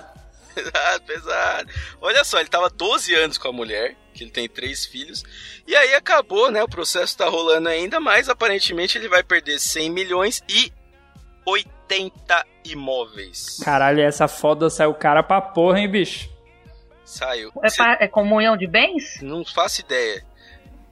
[0.54, 1.70] Pesado, pesado.
[2.02, 5.24] Olha só, ele tava 12 anos com a mulher, que ele tem três filhos,
[5.66, 6.62] e aí acabou, né?
[6.62, 10.72] O processo tá rolando ainda, mas aparentemente ele vai perder 100 milhões e
[11.46, 13.58] 80 imóveis.
[13.64, 16.30] Caralho, essa foda saiu cara pra porra, hein, bicho?
[17.06, 17.52] Saiu.
[17.64, 19.20] É, Cê- é comunhão de bens?
[19.22, 20.24] Não faço ideia.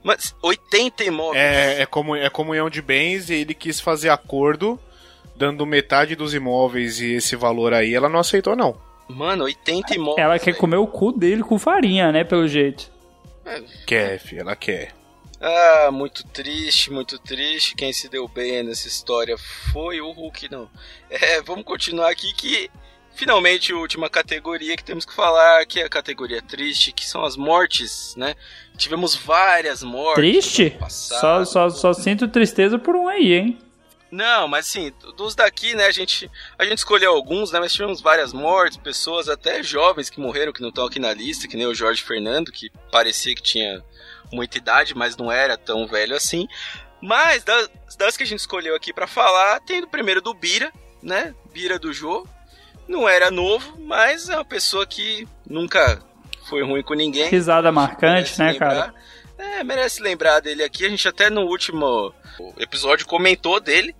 [0.02, 1.42] Mas 80 imóveis.
[1.42, 4.78] É, é, comu- é comunhão de bens e ele quis fazer acordo
[5.36, 8.76] dando metade dos imóveis e esse valor aí, ela não aceitou, não.
[9.08, 10.18] Mano, 80 imóveis.
[10.24, 12.24] Ela quer comer o cu dele com farinha, né?
[12.24, 12.90] Pelo jeito.
[13.86, 14.92] Quer, fi, ela quer.
[15.40, 17.74] Ah, muito triste, muito triste.
[17.74, 19.36] Quem se deu bem nessa história
[19.72, 20.68] foi o Hulk, não.
[21.10, 22.70] É, vamos continuar aqui que
[23.14, 27.24] finalmente a última categoria que temos que falar, que é a categoria triste, que são
[27.24, 28.34] as mortes, né?
[28.76, 30.16] Tivemos várias mortes.
[30.16, 30.70] Triste?
[30.70, 31.46] passado.
[31.46, 33.58] Só, só, só sinto tristeza por um aí, hein?
[34.12, 38.02] Não, mas assim, dos daqui, né, a gente, a gente escolheu alguns, né, mas tivemos
[38.02, 41.66] várias mortes, pessoas até jovens que morreram, que não estão aqui na lista, que nem
[41.66, 43.82] o Jorge Fernando, que parecia que tinha
[44.30, 46.46] muita idade, mas não era tão velho assim.
[47.00, 50.70] Mas das, das que a gente escolheu aqui pra falar, tem o primeiro do Bira,
[51.02, 52.26] né, Bira do Jô.
[52.88, 56.02] Não era novo, mas é uma pessoa que nunca
[56.48, 57.28] foi ruim com ninguém.
[57.28, 58.68] Risada marcante, né, lembrar.
[58.68, 58.94] cara?
[59.38, 60.84] É, merece lembrar dele aqui.
[60.84, 62.14] A gente até no último
[62.58, 63.94] episódio comentou dele,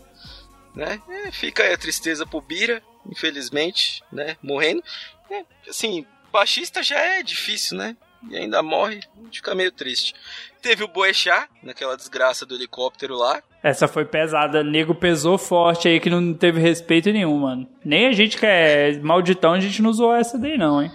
[0.75, 1.01] né?
[1.09, 4.37] É, fica aí a tristeza pro Bira, infelizmente, né?
[4.43, 4.83] Morrendo.
[5.31, 7.97] É, assim, baixista já é difícil, né?
[8.31, 10.15] E ainda morre, a gente fica meio triste.
[10.63, 13.43] Teve o Boechat, naquela desgraça do helicóptero lá.
[13.63, 14.63] Essa foi pesada.
[14.63, 17.69] Nego pesou forte aí que não teve respeito nenhum, mano.
[17.85, 20.91] Nem a gente que é malditão, a gente não zoou essa daí, não, hein?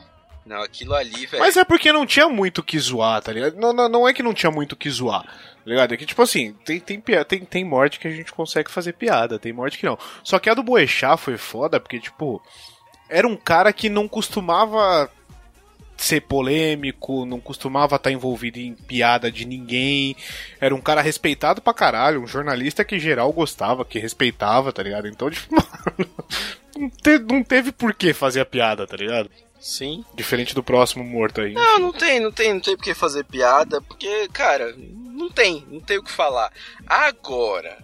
[0.45, 1.43] Não, aquilo ali, velho.
[1.43, 3.57] Mas é porque não tinha muito o que zoar, tá ligado?
[3.57, 5.93] Não, não, não é que não tinha muito o que zoar, tá ligado?
[5.93, 9.37] É que, tipo assim, tem, tem, tem, tem morte que a gente consegue fazer piada,
[9.37, 9.99] tem morte que não.
[10.23, 12.41] Só que a do Boechat foi foda porque, tipo,
[13.09, 15.11] era um cara que não costumava
[15.97, 20.15] ser polêmico, não costumava estar envolvido em piada de ninguém.
[20.59, 25.07] Era um cara respeitado pra caralho, um jornalista que geral gostava, que respeitava, tá ligado?
[25.07, 26.09] Então, tipo, mano,
[26.77, 29.29] não, te- não teve por que fazer a piada, tá ligado?
[29.59, 30.05] Sim.
[30.13, 31.53] Diferente do próximo morto aí.
[31.53, 35.65] Não, não tem, não tem, não tem por que fazer piada, porque, cara, não tem,
[35.69, 36.51] não tem o que falar.
[36.85, 37.77] Agora,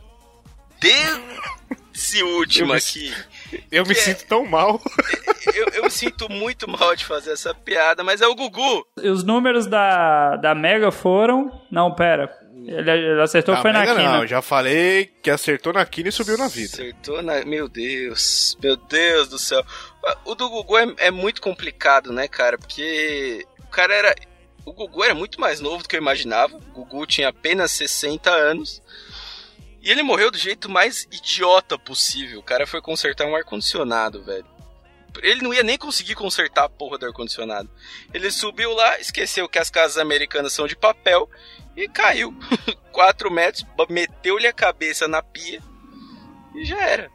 [0.84, 3.14] desse último Eu me- aqui,
[3.72, 4.82] Eu me é- sinto tão mal.
[5.54, 8.86] eu, eu me sinto muito mal de fazer essa piada, mas é o Gugu.
[9.02, 11.52] E Os números da, da Mega foram.
[11.72, 12.32] Não, pera.
[12.66, 14.18] Ele, ele acertou, foi na Mega quina.
[14.20, 16.74] Não, já falei que acertou na quina e subiu na vida.
[16.74, 17.44] Acertou na.
[17.44, 19.64] Meu Deus, meu Deus do céu.
[20.26, 22.58] O do Gugu é, é muito complicado, né, cara?
[22.58, 24.16] Porque o cara era.
[24.66, 26.56] O Gugu era muito mais novo do que eu imaginava.
[26.56, 28.82] O Gugu tinha apenas 60 anos.
[29.84, 32.40] E ele morreu do jeito mais idiota possível.
[32.40, 34.46] O cara foi consertar um ar-condicionado, velho.
[35.22, 37.70] Ele não ia nem conseguir consertar a porra do ar-condicionado.
[38.14, 41.30] Ele subiu lá, esqueceu que as casas americanas são de papel
[41.76, 42.34] e caiu.
[42.94, 45.62] 4 metros, meteu-lhe a cabeça na pia
[46.56, 47.12] e já era.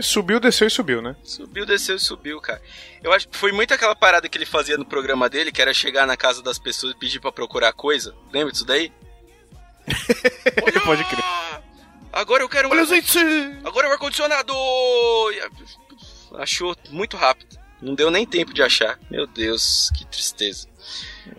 [0.00, 1.14] Subiu, desceu e subiu, né?
[1.22, 2.60] Subiu, desceu e subiu, cara.
[3.02, 5.74] Eu acho que foi muito aquela parada que ele fazia no programa dele, que era
[5.74, 8.14] chegar na casa das pessoas e pedir pra procurar coisa.
[8.32, 8.90] Lembra disso daí?
[10.84, 11.35] Pode crer.
[12.16, 12.70] Agora eu quero um.
[12.72, 13.18] Olha, gente!
[13.64, 14.52] Agora o ar-condicionado!
[16.34, 17.56] Achou muito rápido.
[17.80, 18.98] Não deu nem tempo de achar.
[19.10, 20.66] Meu Deus, que tristeza.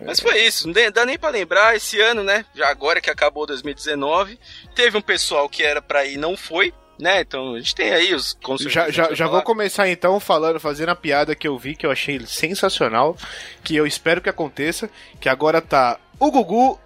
[0.04, 1.74] Mas foi isso, não dá- nem pra lembrar.
[1.74, 2.44] Esse ano, né?
[2.54, 4.38] Já agora que acabou 2019,
[4.74, 7.22] teve um pessoal que era pra ir e não foi, né?
[7.22, 8.36] Então a gente tem aí os.
[8.60, 11.90] Já, já, já vou começar então falando, fazendo a piada que eu vi, que eu
[11.90, 13.16] achei sensacional,
[13.64, 14.88] que eu espero que aconteça,
[15.20, 16.78] que agora tá o Gugu,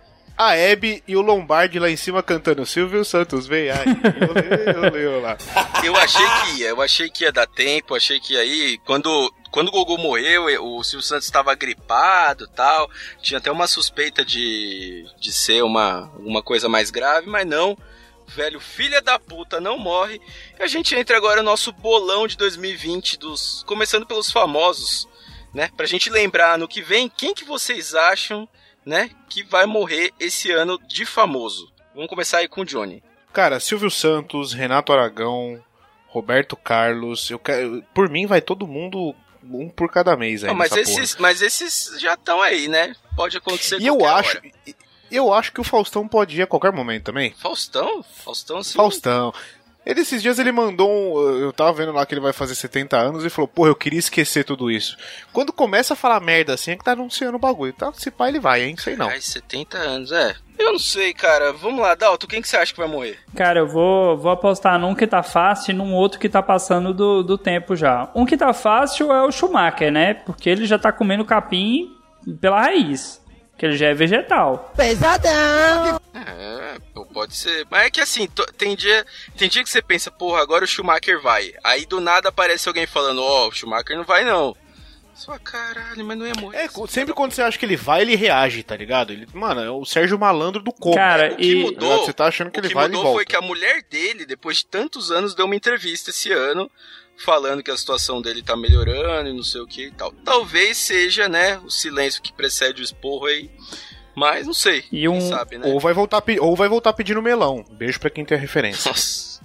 [0.47, 3.86] a Hebe e o Lombardi lá em cima cantando Silvio Santos, vem aí,
[4.28, 5.36] olê, olê, olá.
[5.84, 8.78] Eu achei que ia, eu achei que ia dar tempo, achei que ir.
[8.78, 12.90] Quando, quando o Gugu morreu, o Silvio Santos estava gripado tal.
[13.20, 17.76] Tinha até uma suspeita de, de ser uma, uma coisa mais grave, mas não.
[18.28, 20.20] Velho, filha da puta, não morre.
[20.59, 25.07] E a gente entra agora no nosso bolão de 2020, dos, começando pelos famosos,
[25.53, 25.70] né?
[25.76, 28.49] Pra gente lembrar no que vem, quem que vocês acham,
[28.85, 31.72] né, que vai morrer esse ano de famoso?
[31.95, 33.03] Vamos começar aí com o Johnny.
[33.33, 35.62] Cara, Silvio Santos, Renato Aragão,
[36.09, 39.14] Roberto Carlos, eu quero, por mim vai todo mundo
[39.45, 41.03] um por cada mês aí Não, mas nessa porra.
[41.03, 42.95] esses, mas esses já estão aí, né?
[43.16, 44.43] Pode acontecer E eu acho, hora.
[45.11, 47.33] eu acho que o Faustão pode ir a qualquer momento também.
[47.33, 48.03] Faustão?
[48.03, 48.74] Faustão sim.
[48.74, 49.33] Faustão.
[49.85, 51.39] Ele esses dias ele mandou um.
[51.39, 53.99] Eu tava vendo lá que ele vai fazer 70 anos e falou, porra, eu queria
[53.99, 54.97] esquecer tudo isso.
[55.33, 57.72] Quando começa a falar merda assim, é que tá anunciando o bagulho.
[57.72, 57.93] Tá?
[57.95, 58.76] Se pá, ele vai, hein?
[58.78, 59.09] Sei não.
[59.09, 60.35] Ai, 70 anos, é.
[60.59, 61.53] Eu não sei, cara.
[61.53, 63.18] Vamos lá, Dalton, quem que você acha que vai morrer?
[63.35, 66.95] Cara, eu vou, vou apostar num que tá fácil e num outro que tá passando
[66.95, 68.09] do, do tempo já.
[68.14, 70.14] Um que tá fácil é o Schumacher, né?
[70.14, 71.91] Porque ele já tá comendo capim
[72.41, 73.20] pela raiz.
[73.59, 74.72] Que ele já é vegetal.
[74.76, 76.01] Pesadão!
[77.13, 77.67] É, pode ser.
[77.71, 79.07] Mas é que assim, tem dia,
[79.37, 81.53] tem dia que você pensa, porra, agora o Schumacher vai.
[81.63, 84.57] Aí do nada aparece alguém falando, ó, o Schumacher não vai não.
[85.15, 86.57] Só caralho, mas não ia morrer.
[86.57, 89.13] É, sempre quando você acha que ele vai, ele reage, tá ligado?
[89.13, 90.97] Ele, mano, é o Sérgio Malandro do combo.
[90.97, 93.05] Cara, O que e- mudou, Você tá achando que o ele que vai, ele mudou
[93.13, 93.19] volta.
[93.19, 96.69] foi que a mulher dele, depois de tantos anos, deu uma entrevista esse ano
[97.15, 100.13] falando que a situação dele tá melhorando e não sei o que e tal.
[100.25, 103.51] Talvez seja, né, o silêncio que precede o esporro aí.
[104.15, 104.85] Mas não sei.
[104.93, 105.67] E um- Quem sabe, né?
[105.73, 107.65] Ou vai voltar, ou vai voltar pedindo melão.
[107.71, 108.89] Beijo pra quem tem a referência.
[108.91, 109.41] Nossa.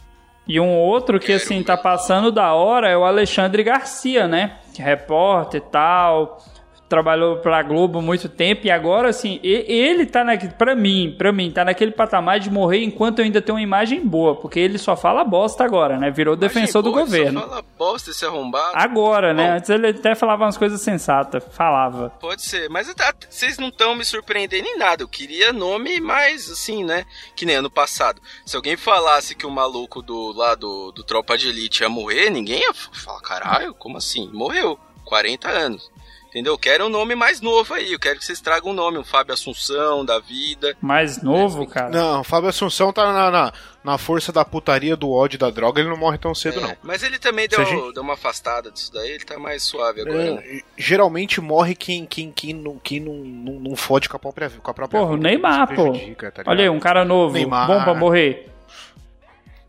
[0.47, 4.57] E um outro que, assim, tá passando da hora é o Alexandre Garcia, né?
[4.73, 6.41] Que é Repórter e tal.
[6.87, 10.53] Trabalhou pra Globo muito tempo e agora, assim, ele tá naquele.
[10.53, 14.05] Pra mim, pra mim, tá naquele patamar de morrer enquanto eu ainda tenho uma imagem
[14.05, 16.09] boa, porque ele só fala bosta agora, né?
[16.09, 17.41] Virou defensor do Pô, ele governo.
[17.41, 18.71] Só fala bosta esse arrombado.
[18.75, 19.47] Agora, né?
[19.47, 19.57] Bom.
[19.57, 21.43] Antes ele até falava umas coisas sensatas.
[21.51, 22.09] Falava.
[22.19, 22.87] Pode ser, mas
[23.29, 25.03] vocês não estão me surpreendendo em nada.
[25.03, 27.05] Eu queria nome mais assim, né?
[27.35, 28.21] Que nem ano passado.
[28.45, 32.29] Se alguém falasse que o maluco do lá do, do Tropa de Elite ia morrer,
[32.29, 34.29] ninguém ia falar, caralho, como assim?
[34.33, 34.79] Morreu.
[35.07, 35.89] 40 anos.
[36.37, 36.53] Entendeu?
[36.53, 37.91] Eu quero um nome mais novo aí.
[37.93, 40.77] Eu quero que vocês tragam um nome, um Fábio Assunção da vida.
[40.79, 41.89] Mais novo, cara.
[41.89, 45.89] Não, Fábio Assunção tá na, na, na força da putaria, do ódio, da droga, ele
[45.89, 46.75] não morre tão cedo, não.
[46.83, 50.35] Mas ele também deu, gente- deu uma afastada disso daí, ele tá mais suave agora.
[50.35, 50.43] né?
[50.45, 54.49] É, geralmente morre quem, quem, quem, não, quem não, não, não fode com a própria,
[54.49, 55.93] com a própria Porra, o vida, Neymar, pô.
[56.31, 57.65] tá Olha aí, um cara novo, Neymar.
[57.67, 58.51] bom pra morrer.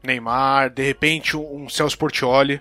[0.02, 2.60] Neymar, de repente um, um Celso Portioli.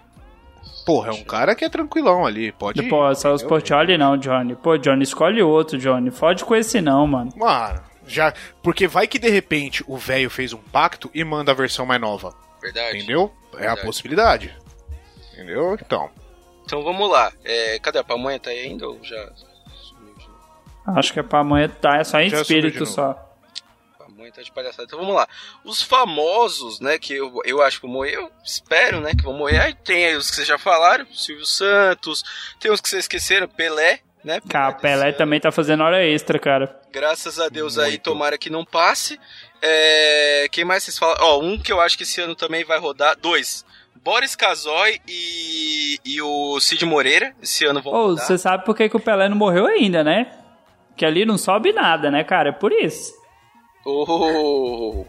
[0.87, 2.87] Porra, é um cara que é tranquilão ali, pode ir.
[2.87, 3.43] Pô, só os?
[3.43, 4.55] Portioli não, Johnny.
[4.55, 6.11] Pô, Johnny, escolhe outro, Johnny.
[6.11, 7.29] Fode com esse não, mano.
[7.35, 8.33] Mano, já.
[8.63, 11.99] Porque vai que de repente o velho fez um pacto e manda a versão mais
[11.99, 12.33] nova.
[12.61, 12.99] Verdade.
[12.99, 13.33] Entendeu?
[13.55, 13.81] É a Verdade.
[13.81, 14.57] possibilidade.
[15.33, 15.73] Entendeu?
[15.73, 16.09] Então.
[16.63, 17.33] Então vamos lá.
[17.43, 18.39] É, cadê a pamonha?
[18.39, 19.29] Tá aí ainda ou já?
[20.95, 22.91] Acho que é pra amanhã tá, é só em Já espírito novo.
[22.91, 23.26] só.
[24.17, 24.83] Pamonha de palhaçada.
[24.83, 25.27] Então vamos lá.
[25.63, 29.33] Os famosos, né, que eu, eu acho que vão morrer, eu espero, né, que vão
[29.33, 29.59] morrer.
[29.59, 32.23] Aí tem aí os que vocês já falaram, Silvio Santos,
[32.59, 34.41] tem os que vocês esqueceram, Pelé, né?
[34.49, 35.17] Cara, Pelé ano.
[35.17, 36.81] também tá fazendo hora extra, cara.
[36.91, 38.03] Graças a Deus aí, Muito.
[38.03, 39.19] tomara que não passe.
[39.61, 41.15] É, quem mais vocês falam?
[41.19, 43.15] Ó, um que eu acho que esse ano também vai rodar.
[43.17, 43.63] Dois.
[44.03, 47.35] Boris Casoy e, e o Cid Moreira.
[47.41, 48.25] Esse ano vão rodar.
[48.25, 50.31] você sabe por que, que o Pelé não morreu ainda, né?
[50.95, 52.49] Que ali não sobe nada, né, cara?
[52.49, 53.13] É por isso.
[53.89, 55.05] Oh,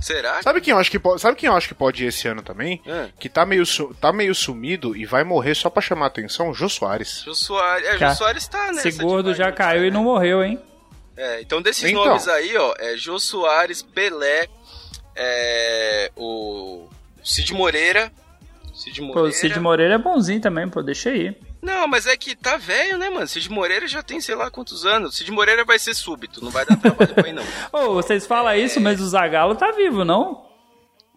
[0.00, 0.42] será?
[0.42, 2.42] Sabe quem eu acho que pode, sabe quem eu acho que pode ir esse ano
[2.42, 2.82] também?
[2.86, 3.08] É.
[3.18, 6.52] Que tá meio, su- tá meio sumido e vai morrer só pra chamar atenção?
[6.52, 7.22] Jô Soares.
[7.24, 7.86] Jô Soares.
[7.88, 8.88] É, Jô Cara, Soares tá nessa.
[8.88, 10.60] Esse gordo já caiu e não morreu, hein?
[11.16, 12.04] É, então desses Então.
[12.04, 14.46] nomes aí, ó, é Jô Soares, Pelé,
[15.16, 16.88] é, o
[17.24, 18.12] Cid Moreira.
[18.74, 19.28] Cid Pô, Moreira.
[19.28, 21.36] o Cid Moreira é bonzinho também, pô, deixa aí.
[21.62, 23.26] Não, mas é que tá velho, né, mano?
[23.28, 25.16] Cid Moreira já tem sei lá quantos anos.
[25.16, 27.44] Cid Moreira vai ser súbito, não vai dar trabalho pra ele, não.
[27.72, 30.50] Ô, vocês falam isso, mas o Zagalo tá vivo, não?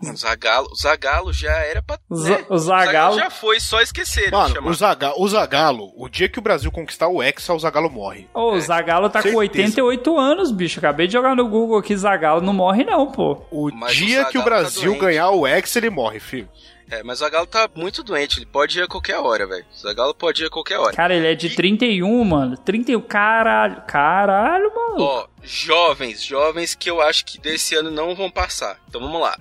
[0.03, 1.97] O Zagalo, o Zagalo já era pra.
[2.09, 2.29] O né?
[2.37, 6.27] Za- o Zagallo- já foi, só esqueceram de Mano, o, Zaga, o Zagalo, o dia
[6.27, 8.27] que o Brasil conquistar o Hexa, o Zagalo morre.
[8.33, 9.81] Ô, o Zagalo tá com É, certeza.
[9.81, 10.79] 88 anos, bicho.
[10.79, 13.41] Acabei de jogar no Google aqui, Zagalo não morre não, pô.
[13.49, 14.99] O Mas o dia que o tá Brasil doente.
[15.01, 16.49] ganhar o Hexa, ele morre, filho.
[16.89, 19.65] É, mas o Zagalo tá muito doente, ele pode ir a qualquer hora, velho.
[19.73, 20.95] O Zagalo pode ir a qualquer hora.
[20.95, 22.55] Cara, ele é de 31, mano.
[22.57, 23.81] 31, caralho.
[23.87, 24.95] Caralho, mano.
[24.99, 28.79] Ó, jovens, jovens que eu acho que desse ano não vão passar.
[28.87, 29.35] Então vamos lá.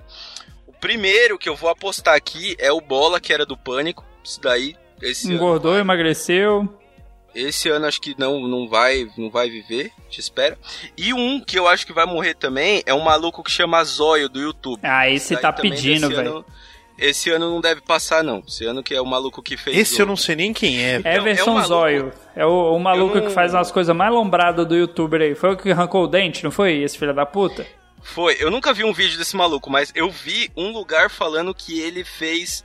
[0.65, 4.03] O primeiro que eu vou apostar aqui é o Bola, que era do Pânico.
[4.23, 5.35] Isso daí, esse ano.
[5.35, 6.67] Engordou, emagreceu.
[7.35, 10.57] Esse ano acho que não, não vai não vai viver, te espero.
[10.97, 14.29] E um que eu acho que vai morrer também é um maluco que chama Zóio
[14.29, 14.79] do YouTube.
[14.81, 16.45] Ah, esse tá pedindo, velho.
[16.97, 18.41] Esse ano não deve passar, não.
[18.47, 19.77] Esse ano que é o maluco que fez.
[19.77, 20.95] Esse o- eu não sei nem quem é.
[20.97, 22.13] Então, Everson é um Zóio.
[22.35, 25.35] É o, o maluco não- que faz umas coisas mais lombradas do youtuber aí.
[25.35, 26.73] Foi o que arrancou o dente, não foi?
[26.81, 27.65] Esse filho da puta?
[28.01, 28.37] Foi.
[28.39, 32.03] Eu nunca vi um vídeo desse maluco, mas eu vi um lugar falando que ele
[32.03, 32.63] fez.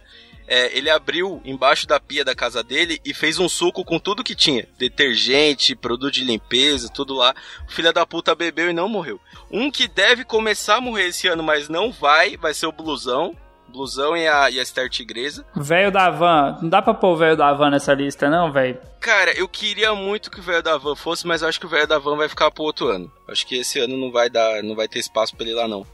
[0.52, 4.22] é, ele abriu embaixo da pia da casa dele e fez um suco com tudo
[4.24, 7.34] que tinha: detergente, produto de limpeza, tudo lá.
[7.68, 9.20] O filho da puta bebeu e não morreu.
[9.50, 13.34] Um que deve começar a morrer esse ano, mas não vai, vai ser o Blusão.
[13.70, 15.46] Blusão e a, e a Esther Tigresa.
[15.56, 16.58] Velho da van.
[16.60, 18.78] Não dá pra pôr o velho da van nessa lista, não, velho?
[19.00, 21.68] Cara, eu queria muito que o velho da van fosse, mas eu acho que o
[21.70, 23.10] velho da van vai ficar pro outro ano.
[23.28, 25.86] Acho que esse ano não vai dar, não vai ter espaço pra ele lá não.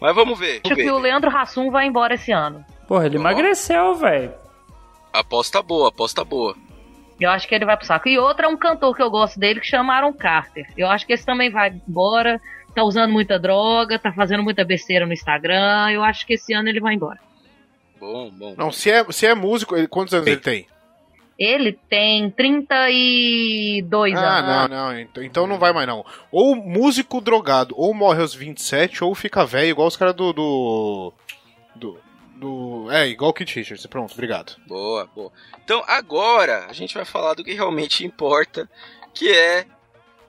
[0.00, 0.56] Mas vamos ver.
[0.56, 0.90] Acho Vamos que ver.
[0.90, 2.62] o Leandro Hassum vai embora esse ano.
[2.86, 3.20] Porra, ele Ó.
[3.20, 4.32] emagreceu, velho.
[5.12, 6.54] Aposta boa, aposta boa.
[7.18, 8.08] Eu acho que ele vai pro saco.
[8.08, 10.66] E outro é um cantor que eu gosto dele que chama Aaron Carter.
[10.76, 12.38] Eu acho que esse também vai embora.
[12.76, 15.90] Tá usando muita droga, tá fazendo muita besteira no Instagram.
[15.90, 17.18] Eu acho que esse ano ele vai embora.
[17.98, 18.54] Bom, bom.
[18.56, 20.66] Não, se é, se é músico, ele- quantos anos ele tem?
[21.38, 24.70] Ele tem 32 Ah, anos.
[24.70, 25.00] não, não.
[25.00, 26.04] Então, então não vai mais não.
[26.30, 31.12] Ou músico drogado, ou morre aos 27, ou fica velho, igual os caras do, do.
[31.74, 31.98] do.
[32.36, 33.86] do- É, igual o Kit Richards.
[33.86, 34.56] Pronto, obrigado.
[34.66, 35.32] Boa, boa.
[35.64, 38.68] Então agora a gente vai falar do que realmente importa,
[39.14, 39.64] que é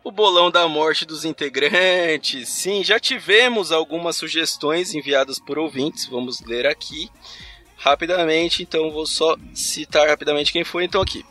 [0.04, 2.50] o bolão da morte dos integrantes.
[2.50, 7.10] Sim, já tivemos algumas sugestões enviadas por ouvintes, vamos ler aqui
[7.78, 11.24] rapidamente, então vou só citar rapidamente quem foi então aqui.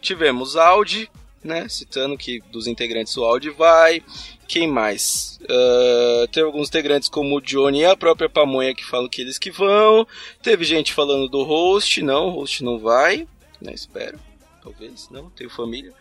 [0.00, 1.08] Tivemos Audi,
[1.44, 4.02] né, citando que dos integrantes o Audi vai.
[4.48, 5.38] Quem mais?
[5.48, 9.38] Ah, tem alguns integrantes como o Johnny e a própria Pamonha que falam que eles
[9.38, 10.06] que vão.
[10.42, 13.26] Teve gente falando do host, não, o host não vai,
[13.60, 13.72] né?
[13.72, 14.18] Espero,
[14.62, 15.92] talvez, não, tenho família.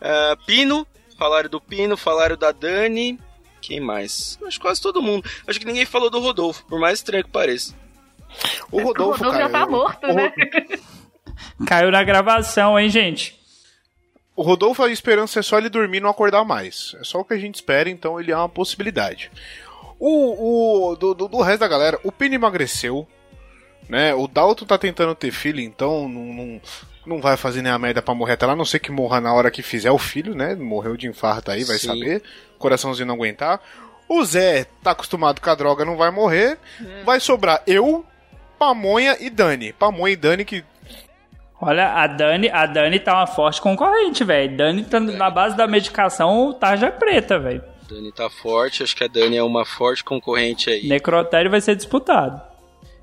[0.00, 3.18] Ah, Pino, falaram do Pino, falaram da Dani.
[3.60, 4.38] Quem mais?
[4.46, 5.28] Acho que quase todo mundo.
[5.46, 7.74] Acho que ninguém falou do Rodolfo, por mais estranho que pareça.
[8.70, 10.32] O O Rodolfo, Rodolfo já tá morto, né?
[11.66, 13.38] Caiu na gravação, hein, gente?
[14.34, 16.94] O Rodolfo, a esperança é só ele dormir e não acordar mais.
[17.00, 19.30] É só o que a gente espera, então ele é uma possibilidade.
[19.98, 23.08] O, o do, do, do resto da galera, o Pino emagreceu,
[23.88, 24.14] né?
[24.14, 26.60] O Dalton tá tentando ter filho, então não, não,
[27.06, 29.20] não vai fazer nem a merda pra morrer até lá, a não ser que morra
[29.20, 30.54] na hora que fizer o filho, né?
[30.54, 31.86] Morreu de infarto aí, vai Sim.
[31.86, 32.22] saber.
[32.58, 33.60] Coraçãozinho não aguentar.
[34.08, 36.58] O Zé tá acostumado com a droga, não vai morrer.
[37.04, 38.04] Vai sobrar eu,
[38.58, 39.72] Pamonha e Dani.
[39.72, 40.64] Pamonha e Dani que
[41.60, 44.56] Olha, a Dani, a Dani tá uma forte concorrente, velho.
[44.56, 47.64] Dani tá na base da medicação tarja preta, velho.
[47.88, 50.86] Dani tá forte, acho que a Dani é uma forte concorrente aí.
[50.86, 52.40] Necrotério vai ser disputado.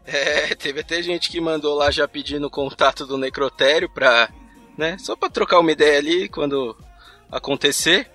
[0.06, 4.30] É, teve até gente que mandou lá já pedindo o contato do necrotério pra,
[4.78, 6.76] né, só pra trocar uma ideia ali quando
[7.32, 8.10] acontecer,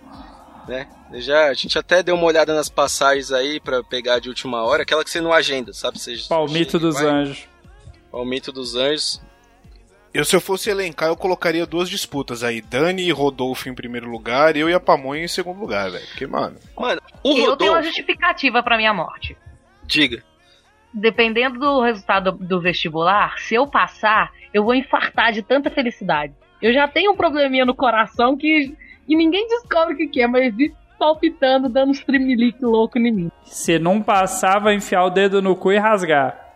[0.66, 0.86] né?
[1.14, 4.82] Já, a gente até deu uma olhada nas passagens aí pra pegar de última hora,
[4.82, 5.99] aquela que você não agenda, sabe?
[5.99, 7.07] Você Palmito chega dos vai.
[7.07, 7.49] Anjos.
[8.12, 9.20] Palmito dos Anjos.
[10.12, 12.61] Eu, se eu fosse elencar, eu colocaria duas disputas aí.
[12.61, 16.07] Dani e Rodolfo em primeiro lugar, eu e a Pamonha em segundo lugar, velho.
[16.09, 16.57] Porque, mano.
[16.76, 19.36] Mano, o Eu tenho uma Rodolfo, justificativa pra minha morte.
[19.84, 20.22] diga.
[21.01, 26.32] Dependendo do resultado do vestibular, se eu passar, eu vou infartar de tanta felicidade.
[26.61, 28.74] Eu já tenho um probleminha no coração que,
[29.07, 33.30] que ninguém descobre o que, é, mas vive palpitando, dando uns tremelique louco em mim.
[33.44, 36.47] Se não passar, vai enfiar o dedo no cu e rasgar.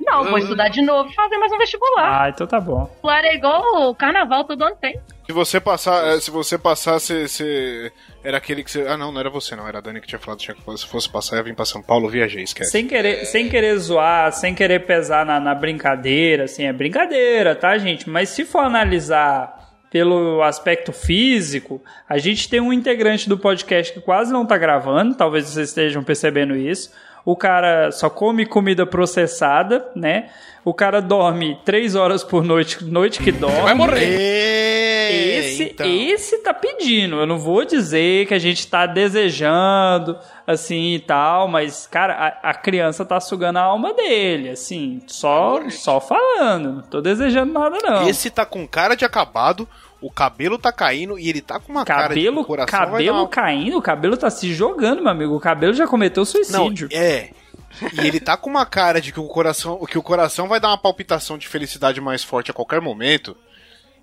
[0.00, 2.22] Não, vou estudar de novo e fazer mais um vestibular.
[2.24, 2.84] Ah, então tá bom.
[2.86, 5.00] Vestibular é igual o carnaval, todo ano tem.
[5.24, 7.92] Se você passar, eh, se você passar, você, você-
[8.24, 8.86] Era aquele que você.
[8.88, 9.66] Ah, não, não era você, não.
[9.66, 11.80] Era a Dani que tinha falado tinha que se fosse passar, ia vir pra São
[11.80, 12.70] Paulo, viajei, esquece.
[12.70, 17.78] Sem querer, sem querer zoar, sem querer pesar na, na brincadeira, assim, é brincadeira, tá,
[17.78, 18.08] gente?
[18.10, 24.00] Mas se for analisar pelo aspecto físico, a gente tem um integrante do podcast que
[24.00, 26.90] quase não tá gravando, talvez vocês estejam percebendo isso.
[27.24, 30.28] O cara só come comida processada, né?
[30.64, 33.62] O cara dorme três horas por noite, noite que dorme.
[33.62, 34.92] Vai morrer.
[35.12, 35.86] Esse, então.
[35.86, 37.16] esse tá pedindo.
[37.16, 40.16] Eu não vou dizer que a gente tá desejando,
[40.46, 45.60] assim e tal, mas, cara, a, a criança tá sugando a alma dele, assim, só,
[45.68, 46.72] só falando.
[46.74, 48.08] Não tô desejando nada, não.
[48.08, 49.68] Esse tá com cara de acabado,
[50.02, 53.18] o cabelo tá caindo e ele tá com uma cara de cabelo, o coração cabelo
[53.20, 55.34] uma- caindo, o cabelo tá se jogando, meu amigo.
[55.34, 56.88] O cabelo já cometeu Não, suicídio.
[56.92, 57.30] é.
[57.94, 60.68] E ele tá com uma cara de que o coração, que o coração vai dar
[60.68, 63.34] uma palpitação de felicidade mais forte a qualquer momento.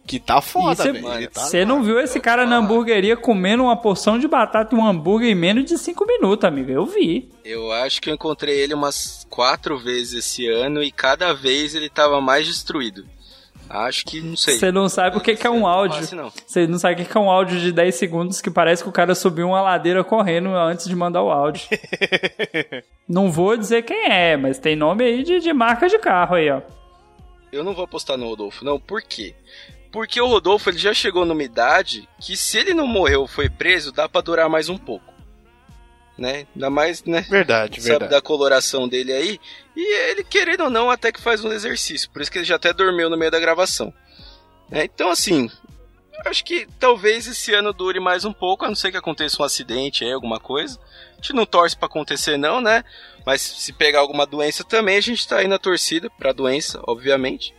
[0.07, 1.29] Que tá foda, Você velho.
[1.29, 4.83] Tá- você não viu esse cara na hamburgueria comendo uma porção de batata e um
[4.87, 6.71] hambúrguer em menos de 5 minutos, amigo?
[6.71, 7.29] Eu vi.
[7.45, 11.89] Eu acho que eu encontrei ele umas quatro vezes esse ano e cada vez ele
[11.89, 13.05] tava mais destruído.
[13.69, 14.57] Acho que, não sei.
[14.57, 16.01] Você não sabe o que, que é um áudio.
[16.45, 18.91] Você não sabe o que é um áudio de 10 segundos que parece que o
[18.91, 21.67] cara subiu uma ladeira correndo antes de mandar o áudio.
[23.07, 26.49] não vou dizer quem é, mas tem nome aí de, de marca de carro aí,
[26.49, 26.61] ó.
[27.51, 28.79] Eu não vou apostar no Rodolfo, não.
[28.79, 29.35] Por quê?
[29.91, 33.49] Porque o Rodolfo ele já chegou numa idade que se ele não morreu ou foi
[33.49, 35.08] preso, dá pra durar mais um pouco.
[36.19, 36.45] Né?
[36.53, 37.21] Ainda mais, né?
[37.21, 38.11] Verdade, Sabe verdade.
[38.11, 39.39] da coloração dele aí.
[39.75, 42.09] E ele, querendo ou não, até que faz um exercício.
[42.09, 43.93] Por isso que ele já até dormiu no meio da gravação.
[44.69, 45.49] É, então, assim,
[46.25, 49.45] acho que talvez esse ano dure mais um pouco, a não ser que aconteça um
[49.45, 50.77] acidente aí, alguma coisa.
[51.13, 52.83] A gente não torce pra acontecer, não, né?
[53.25, 57.53] Mas se pegar alguma doença também, a gente tá aí na torcida pra doença, obviamente.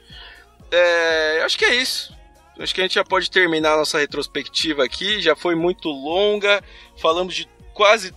[0.71, 2.15] É, acho que é isso.
[2.59, 5.21] Acho que a gente já pode terminar a nossa retrospectiva aqui.
[5.21, 6.63] Já foi muito longa.
[6.99, 8.13] Falamos de quase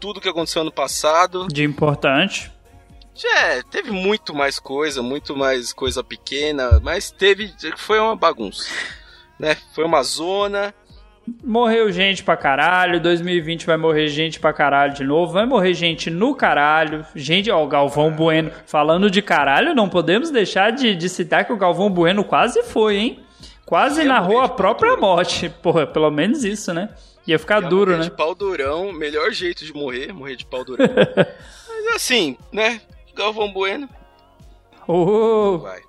[0.00, 1.46] tudo que aconteceu ano passado.
[1.48, 2.50] De importante.
[3.22, 7.52] É, teve muito mais coisa, muito mais coisa pequena, mas teve.
[7.76, 8.68] Foi uma bagunça.
[9.38, 9.56] Né?
[9.74, 10.74] Foi uma zona.
[11.44, 16.10] Morreu gente pra caralho, 2020 vai morrer gente pra caralho de novo, vai morrer gente
[16.10, 21.08] no caralho, gente, ó, o Galvão Bueno, falando de caralho, não podemos deixar de, de
[21.08, 23.24] citar que o Galvão Bueno quase foi, hein?
[23.64, 26.88] Quase Ia narrou a própria morte, porra, pelo menos isso, né?
[27.30, 28.10] Ia ficar Ia duro, morrer né?
[28.10, 30.84] De pau durão, melhor jeito de morrer, morrer de pau durão.
[31.68, 32.80] mas assim, né?
[33.14, 33.88] Galvão Bueno.
[34.88, 35.80] Oh, Vai.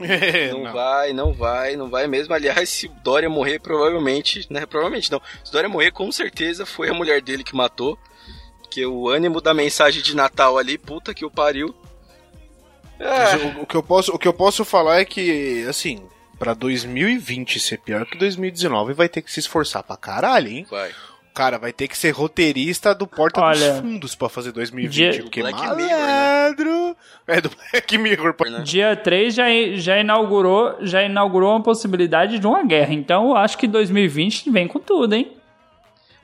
[0.00, 0.72] É, Não, não.
[0.72, 2.34] vai, não vai, não vai mesmo.
[2.34, 4.66] Aliás, se Dória morrer, provavelmente, né?
[4.66, 5.22] Provavelmente não.
[5.44, 7.96] Se Dória morrer, com certeza foi a mulher dele que matou.
[8.68, 11.72] Que o ânimo da mensagem de Natal ali, puta que o pariu.
[12.98, 16.04] É, o, o que eu posso, o que eu posso falar é que, assim,
[16.34, 20.66] pra 2020 ser pior que 2019, vai ter que se esforçar pra caralho, hein?
[20.70, 20.90] vai.
[21.34, 24.92] Cara, vai ter que ser roteirista do Porta Olha, dos Fundos pra fazer 2020.
[25.14, 25.88] dia- porque Black Mirror, né?
[25.88, 26.96] malandro,
[27.26, 28.34] É do Black Mirror.
[28.34, 28.44] pô.
[28.62, 29.44] Dia 3 já,
[29.74, 32.94] já, inaugurou, já inaugurou uma possibilidade de uma guerra.
[32.94, 35.32] Então eu acho que 2020 vem com tudo, hein?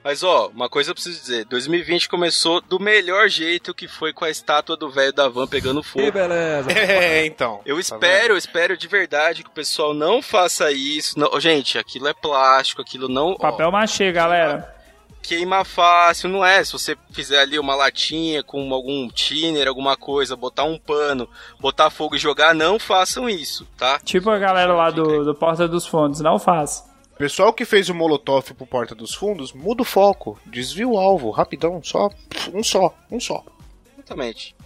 [0.03, 4.25] Mas ó, uma coisa eu preciso dizer: 2020 começou do melhor jeito que foi com
[4.25, 6.11] a estátua do velho da van pegando fogo.
[6.11, 6.71] beleza.
[6.73, 7.61] É, então.
[7.67, 11.19] Eu Tá espero, eu espero de verdade que o pessoal não faça isso.
[11.19, 13.33] Não, gente, aquilo é plástico, aquilo não.
[13.33, 14.75] ó, Papel machê, galera.
[15.23, 16.65] queima fácil, não é?
[16.65, 21.29] Se você fizer ali uma latinha com algum thinner, alguma coisa, botar um pano,
[21.61, 23.99] botar fogo e jogar, não façam isso, tá?
[24.03, 26.89] Tipo a galera lá do, do Porta dos Fundos, não faz.
[27.21, 31.31] Pessoal que fez o Molotov pro Porta dos Fundos, muda o foco, desvia o alvo,
[31.31, 32.09] rapidão, só
[32.55, 33.45] um só, um só.
[33.93, 34.57] Exatamente.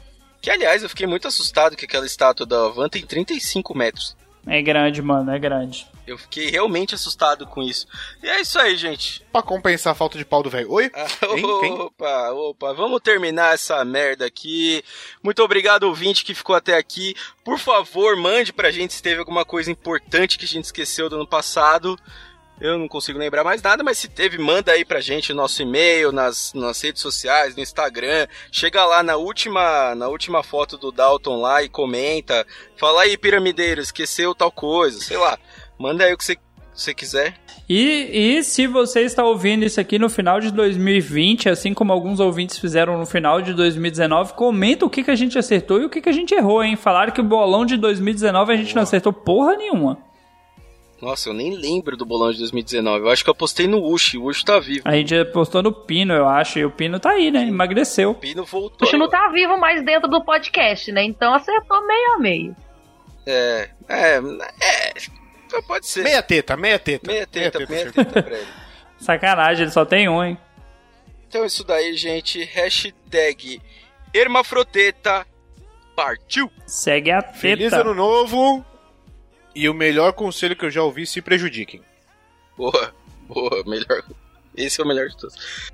[0.41, 4.17] Que aliás, eu fiquei muito assustado que aquela estátua da van tem 35 metros.
[4.47, 5.85] É grande, mano, é grande.
[6.07, 7.89] Eu fiquei realmente assustado com isso.
[8.23, 9.27] E é isso aí, gente.
[9.33, 10.71] Pra compensar a falta de pau do velho.
[10.71, 10.91] Oi?
[11.19, 11.61] Quem?
[11.61, 11.73] Quem?
[11.73, 14.81] Opa, opa, vamos terminar essa merda aqui.
[15.25, 17.17] Muito obrigado, ouvinte, que ficou até aqui.
[17.43, 21.17] Por favor, mande pra gente se teve alguma coisa importante que a gente esqueceu do
[21.17, 21.99] ano passado.
[22.61, 25.61] Eu não consigo lembrar mais nada, mas se teve, manda aí pra gente o nosso
[25.61, 28.29] e-mail, nas, nas redes sociais, no Instagram.
[28.51, 32.47] Chega lá na última, na última foto do Dalton lá e comenta.
[32.77, 35.37] Fala aí, piramideiro, esqueceu tal coisa, sei lá.
[35.79, 36.25] Manda aí o que
[36.73, 37.35] você, quiser.
[37.69, 42.21] E, e se você está ouvindo isso aqui no final de 2020, assim como alguns
[42.21, 45.91] ouvintes fizeram no final de 2019, comenta o que, que a gente acertou e o
[45.91, 46.77] que, que a gente errou, hein?
[46.77, 49.99] Falaram que o bolão de 2019 a gente não acertou porra nenhuma.
[51.05, 53.05] Nossa, eu nem lembro do bolão de 2019.
[53.05, 54.17] Eu acho que eu apostei no Uchi.
[54.17, 54.81] O Uchi tá vivo.
[54.87, 57.47] A gente apostou no Pino, eu acho, e o Pino tá aí, né?
[57.47, 58.13] Emagreceu.
[58.13, 58.79] O Pino voltou.
[58.79, 61.05] Puxa, não tá vivo mais dentro do podcast, né?
[61.05, 62.57] Então acertou meio a meio.
[63.27, 64.95] É, é, é.
[65.69, 66.05] Pode ser.
[66.05, 67.13] Meia teta, meia teta.
[67.13, 68.47] Meia teta, meia meia teta pra ele.
[68.97, 70.39] Sacanagem, ele só tem um, hein?
[71.29, 72.43] Então isso daí, gente.
[72.45, 73.61] Hashtag
[74.13, 75.27] Hermafroteta
[75.95, 76.51] partiu.
[76.67, 77.39] Segue a teta.
[77.39, 78.65] Feliz ano novo.
[79.55, 81.81] E o melhor conselho que eu já ouvi, se prejudiquem.
[82.57, 82.93] Boa,
[83.29, 84.03] boa, melhor.
[84.57, 85.73] Esse é o melhor de todos.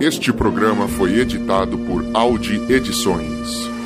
[0.00, 3.79] Este programa foi editado por Audi Edições.